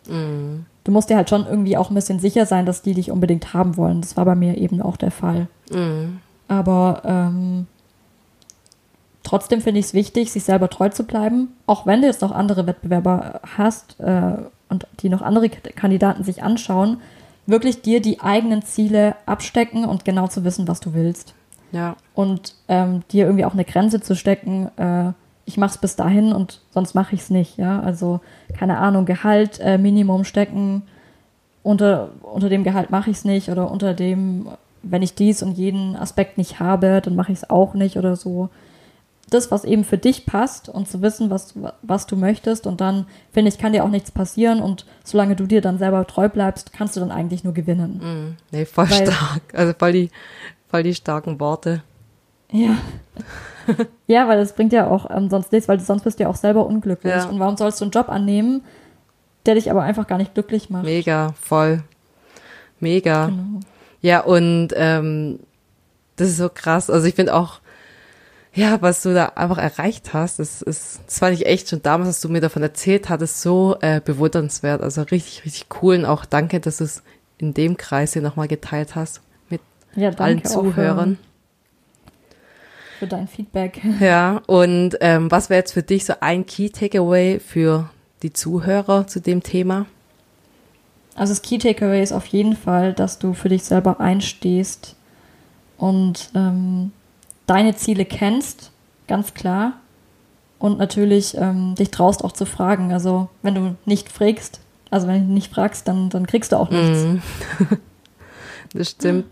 mhm 0.06 0.66
du 0.86 0.92
musst 0.92 1.10
dir 1.10 1.16
halt 1.16 1.28
schon 1.28 1.46
irgendwie 1.46 1.76
auch 1.76 1.90
ein 1.90 1.94
bisschen 1.94 2.20
sicher 2.20 2.46
sein, 2.46 2.64
dass 2.64 2.80
die 2.80 2.94
dich 2.94 3.10
unbedingt 3.10 3.52
haben 3.52 3.76
wollen. 3.76 4.00
Das 4.00 4.16
war 4.16 4.24
bei 4.24 4.36
mir 4.36 4.56
eben 4.56 4.80
auch 4.80 4.96
der 4.96 5.10
Fall. 5.10 5.48
Mhm. 5.70 6.20
Aber 6.46 7.02
ähm, 7.04 7.66
trotzdem 9.24 9.60
finde 9.60 9.80
ich 9.80 9.86
es 9.86 9.94
wichtig, 9.94 10.30
sich 10.30 10.44
selber 10.44 10.70
treu 10.70 10.88
zu 10.88 11.02
bleiben, 11.02 11.48
auch 11.66 11.86
wenn 11.86 12.02
du 12.02 12.06
jetzt 12.06 12.22
noch 12.22 12.30
andere 12.30 12.68
Wettbewerber 12.68 13.40
hast 13.56 13.98
äh, 13.98 14.36
und 14.68 14.86
die 15.00 15.08
noch 15.08 15.22
andere 15.22 15.48
Kandidaten 15.48 16.22
sich 16.22 16.44
anschauen, 16.44 16.98
wirklich 17.46 17.82
dir 17.82 18.00
die 18.00 18.20
eigenen 18.20 18.62
Ziele 18.62 19.16
abstecken 19.26 19.84
und 19.84 20.04
genau 20.04 20.28
zu 20.28 20.44
wissen, 20.44 20.68
was 20.68 20.78
du 20.78 20.94
willst. 20.94 21.34
Ja. 21.72 21.96
Und 22.14 22.54
ähm, 22.68 23.02
dir 23.10 23.24
irgendwie 23.24 23.44
auch 23.44 23.54
eine 23.54 23.64
Grenze 23.64 24.00
zu 24.00 24.14
stecken, 24.14 24.70
äh, 24.76 25.12
ich 25.46 25.56
mache 25.56 25.70
es 25.70 25.78
bis 25.78 25.96
dahin 25.96 26.32
und 26.32 26.60
sonst 26.70 26.94
mache 26.94 27.14
ich 27.14 27.22
es 27.22 27.30
nicht. 27.30 27.56
Ja, 27.56 27.80
also 27.80 28.20
keine 28.58 28.78
Ahnung, 28.78 29.06
Gehalt 29.06 29.60
äh, 29.60 29.78
Minimum 29.78 30.24
stecken. 30.24 30.82
Unter, 31.62 32.10
unter 32.20 32.48
dem 32.48 32.64
Gehalt 32.64 32.90
mache 32.90 33.10
ich 33.10 33.18
es 33.18 33.24
nicht 33.24 33.48
oder 33.48 33.70
unter 33.70 33.94
dem, 33.94 34.48
wenn 34.82 35.02
ich 35.02 35.14
dies 35.14 35.42
und 35.42 35.56
jeden 35.56 35.96
Aspekt 35.96 36.36
nicht 36.36 36.60
habe, 36.60 37.00
dann 37.00 37.14
mache 37.16 37.32
ich 37.32 37.38
es 37.38 37.50
auch 37.50 37.74
nicht 37.74 37.96
oder 37.96 38.16
so. 38.16 38.50
Das, 39.30 39.50
was 39.50 39.64
eben 39.64 39.82
für 39.82 39.98
dich 39.98 40.26
passt 40.26 40.68
und 40.68 40.88
zu 40.88 41.02
wissen, 41.02 41.30
was, 41.30 41.54
was 41.82 42.06
du 42.06 42.16
möchtest 42.16 42.66
und 42.66 42.80
dann, 42.80 43.06
finde 43.32 43.48
ich, 43.48 43.58
kann 43.58 43.72
dir 43.72 43.84
auch 43.84 43.88
nichts 43.88 44.12
passieren 44.12 44.60
und 44.60 44.84
solange 45.02 45.34
du 45.34 45.46
dir 45.46 45.60
dann 45.60 45.78
selber 45.78 46.06
treu 46.06 46.28
bleibst, 46.28 46.72
kannst 46.72 46.94
du 46.94 47.00
dann 47.00 47.10
eigentlich 47.10 47.42
nur 47.42 47.52
gewinnen. 47.52 47.98
Mm, 47.98 48.36
nee, 48.52 48.64
voll 48.64 48.88
Weil, 48.88 49.06
stark. 49.06 49.42
Also 49.52 49.72
voll 49.76 49.92
die, 49.92 50.10
voll 50.68 50.84
die 50.84 50.94
starken 50.94 51.40
Worte. 51.40 51.82
Ja. 52.50 52.76
ja, 54.06 54.28
weil 54.28 54.38
das 54.38 54.54
bringt 54.54 54.72
ja 54.72 54.88
auch 54.88 55.10
ähm, 55.10 55.28
sonst 55.28 55.52
nichts, 55.52 55.68
weil 55.68 55.80
sonst 55.80 56.04
bist 56.04 56.18
du 56.18 56.24
ja 56.24 56.30
auch 56.30 56.36
selber 56.36 56.66
unglücklich. 56.66 57.14
Ja. 57.14 57.24
Und 57.26 57.40
warum 57.40 57.56
sollst 57.56 57.80
du 57.80 57.84
einen 57.84 57.92
Job 57.92 58.08
annehmen, 58.08 58.62
der 59.44 59.54
dich 59.54 59.70
aber 59.70 59.82
einfach 59.82 60.06
gar 60.06 60.18
nicht 60.18 60.34
glücklich 60.34 60.70
macht? 60.70 60.84
Mega, 60.84 61.34
voll. 61.40 61.82
Mega. 62.80 63.26
Genau. 63.26 63.60
Ja, 64.02 64.20
und 64.20 64.68
ähm, 64.74 65.40
das 66.16 66.28
ist 66.28 66.36
so 66.36 66.48
krass. 66.48 66.90
Also 66.90 67.06
ich 67.06 67.14
finde 67.14 67.34
auch, 67.34 67.60
ja, 68.54 68.80
was 68.80 69.02
du 69.02 69.12
da 69.12 69.32
einfach 69.34 69.58
erreicht 69.58 70.14
hast, 70.14 70.38
das 70.38 70.62
ist, 70.62 71.00
das 71.06 71.18
fand 71.18 71.34
ich 71.34 71.46
echt 71.46 71.68
schon 71.68 71.82
damals, 71.82 72.08
als 72.08 72.20
du 72.20 72.28
mir 72.28 72.40
davon 72.40 72.62
erzählt 72.62 73.08
hattest, 73.08 73.42
so 73.42 73.76
äh, 73.80 74.00
bewundernswert. 74.02 74.80
Also 74.80 75.02
richtig, 75.02 75.44
richtig 75.44 75.66
cool. 75.82 75.96
Und 75.96 76.04
auch 76.06 76.24
danke, 76.24 76.60
dass 76.60 76.78
du 76.78 76.84
es 76.84 77.02
in 77.38 77.52
dem 77.52 77.76
Kreis 77.76 78.14
hier 78.14 78.22
nochmal 78.22 78.48
geteilt 78.48 78.94
hast 78.94 79.20
mit 79.50 79.60
ja, 79.94 80.10
allen 80.10 80.44
Zuhörern 80.44 81.18
für 82.98 83.06
dein 83.06 83.28
Feedback. 83.28 83.80
Ja, 84.00 84.42
und 84.46 84.96
ähm, 85.00 85.30
was 85.30 85.50
wäre 85.50 85.58
jetzt 85.58 85.72
für 85.72 85.82
dich 85.82 86.04
so 86.04 86.14
ein 86.20 86.46
Key 86.46 86.70
Takeaway 86.70 87.40
für 87.40 87.90
die 88.22 88.32
Zuhörer 88.32 89.06
zu 89.06 89.20
dem 89.20 89.42
Thema? 89.42 89.86
Also 91.14 91.32
das 91.32 91.42
Key 91.42 91.58
Takeaway 91.58 92.02
ist 92.02 92.12
auf 92.12 92.26
jeden 92.26 92.56
Fall, 92.56 92.92
dass 92.92 93.18
du 93.18 93.32
für 93.32 93.48
dich 93.48 93.64
selber 93.64 94.00
einstehst 94.00 94.96
und 95.78 96.30
ähm, 96.34 96.92
deine 97.46 97.74
Ziele 97.76 98.04
kennst, 98.04 98.70
ganz 99.08 99.34
klar. 99.34 99.74
Und 100.58 100.78
natürlich 100.78 101.36
ähm, 101.36 101.74
dich 101.74 101.90
traust 101.90 102.24
auch 102.24 102.32
zu 102.32 102.46
fragen. 102.46 102.92
Also 102.92 103.28
wenn 103.42 103.54
du 103.54 103.76
nicht 103.84 104.10
fragst, 104.10 104.60
also 104.90 105.06
wenn 105.06 105.28
du 105.28 105.34
nicht 105.34 105.52
fragst, 105.52 105.86
dann, 105.88 106.08
dann 106.08 106.26
kriegst 106.26 106.52
du 106.52 106.56
auch 106.56 106.70
nichts. 106.70 107.02
Mm. 107.04 107.18
das 108.72 108.90
stimmt. 108.90 109.26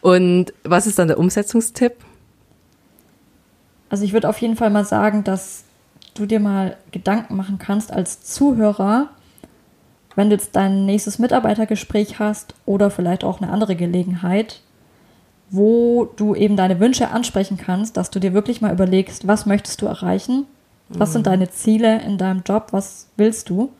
Und 0.00 0.52
was 0.62 0.86
ist 0.86 0.98
dann 0.98 1.08
der 1.08 1.18
Umsetzungstipp? 1.18 1.94
Also 3.92 4.06
ich 4.06 4.14
würde 4.14 4.30
auf 4.30 4.38
jeden 4.38 4.56
Fall 4.56 4.70
mal 4.70 4.86
sagen, 4.86 5.22
dass 5.22 5.64
du 6.14 6.24
dir 6.24 6.40
mal 6.40 6.78
Gedanken 6.92 7.36
machen 7.36 7.58
kannst 7.58 7.92
als 7.92 8.22
Zuhörer, 8.22 9.10
wenn 10.16 10.30
du 10.30 10.34
jetzt 10.36 10.56
dein 10.56 10.86
nächstes 10.86 11.18
Mitarbeitergespräch 11.18 12.18
hast 12.18 12.54
oder 12.64 12.90
vielleicht 12.90 13.22
auch 13.22 13.42
eine 13.42 13.52
andere 13.52 13.76
Gelegenheit, 13.76 14.62
wo 15.50 16.06
du 16.16 16.34
eben 16.34 16.56
deine 16.56 16.80
Wünsche 16.80 17.10
ansprechen 17.10 17.58
kannst, 17.58 17.98
dass 17.98 18.08
du 18.08 18.18
dir 18.18 18.32
wirklich 18.32 18.62
mal 18.62 18.72
überlegst, 18.72 19.28
was 19.28 19.44
möchtest 19.44 19.82
du 19.82 19.86
erreichen, 19.86 20.46
was 20.88 21.12
sind 21.12 21.26
mhm. 21.26 21.30
deine 21.30 21.50
Ziele 21.50 22.00
in 22.00 22.16
deinem 22.16 22.44
Job, 22.46 22.68
was 22.70 23.08
willst 23.18 23.50
du 23.50 23.72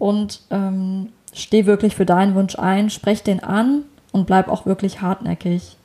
und 0.00 0.40
ähm, 0.50 1.10
steh 1.32 1.66
wirklich 1.66 1.94
für 1.94 2.04
deinen 2.04 2.34
Wunsch 2.34 2.58
ein, 2.58 2.90
sprech 2.90 3.22
den 3.22 3.44
an 3.44 3.84
und 4.10 4.26
bleib 4.26 4.48
auch 4.48 4.66
wirklich 4.66 5.02
hartnäckig. 5.02 5.76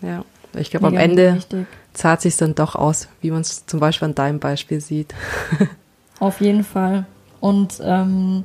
Ja, 0.00 0.24
ich 0.56 0.70
glaube, 0.70 0.86
am 0.86 0.96
Ende 0.96 1.36
wichtig. 1.36 1.66
zahlt 1.92 2.20
sich 2.20 2.36
dann 2.36 2.54
doch 2.54 2.74
aus, 2.74 3.08
wie 3.20 3.30
man 3.30 3.40
es 3.40 3.66
zum 3.66 3.80
Beispiel 3.80 4.06
an 4.06 4.14
deinem 4.14 4.38
Beispiel 4.38 4.80
sieht. 4.80 5.14
auf 6.20 6.40
jeden 6.40 6.64
Fall. 6.64 7.06
Und 7.40 7.80
ähm, 7.82 8.44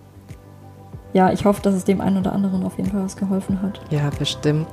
ja, 1.14 1.32
ich 1.32 1.46
hoffe, 1.46 1.62
dass 1.62 1.74
es 1.74 1.84
dem 1.84 2.02
einen 2.02 2.18
oder 2.18 2.34
anderen 2.34 2.64
auf 2.64 2.78
jeden 2.78 2.92
Fall 2.92 3.04
was 3.04 3.16
geholfen 3.16 3.62
hat. 3.62 3.82
Ja, 3.90 4.10
bestimmt. 4.18 4.68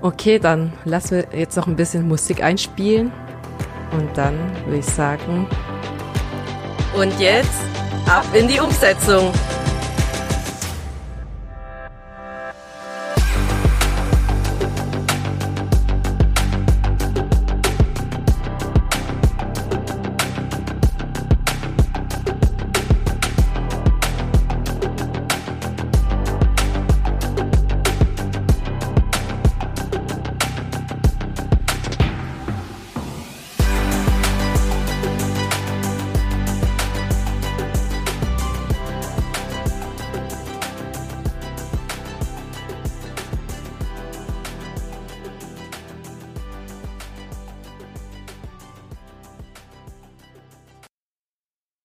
Okay, 0.00 0.38
dann 0.38 0.72
lassen 0.84 1.16
wir 1.16 1.38
jetzt 1.38 1.56
noch 1.56 1.66
ein 1.66 1.76
bisschen 1.76 2.06
Musik 2.06 2.42
einspielen. 2.42 3.10
Und 3.92 4.16
dann 4.16 4.34
würde 4.66 4.78
ich 4.78 4.86
sagen. 4.86 5.46
Und 6.96 7.18
jetzt 7.18 7.60
ab 8.06 8.26
in 8.34 8.48
die 8.48 8.60
Umsetzung. 8.60 9.32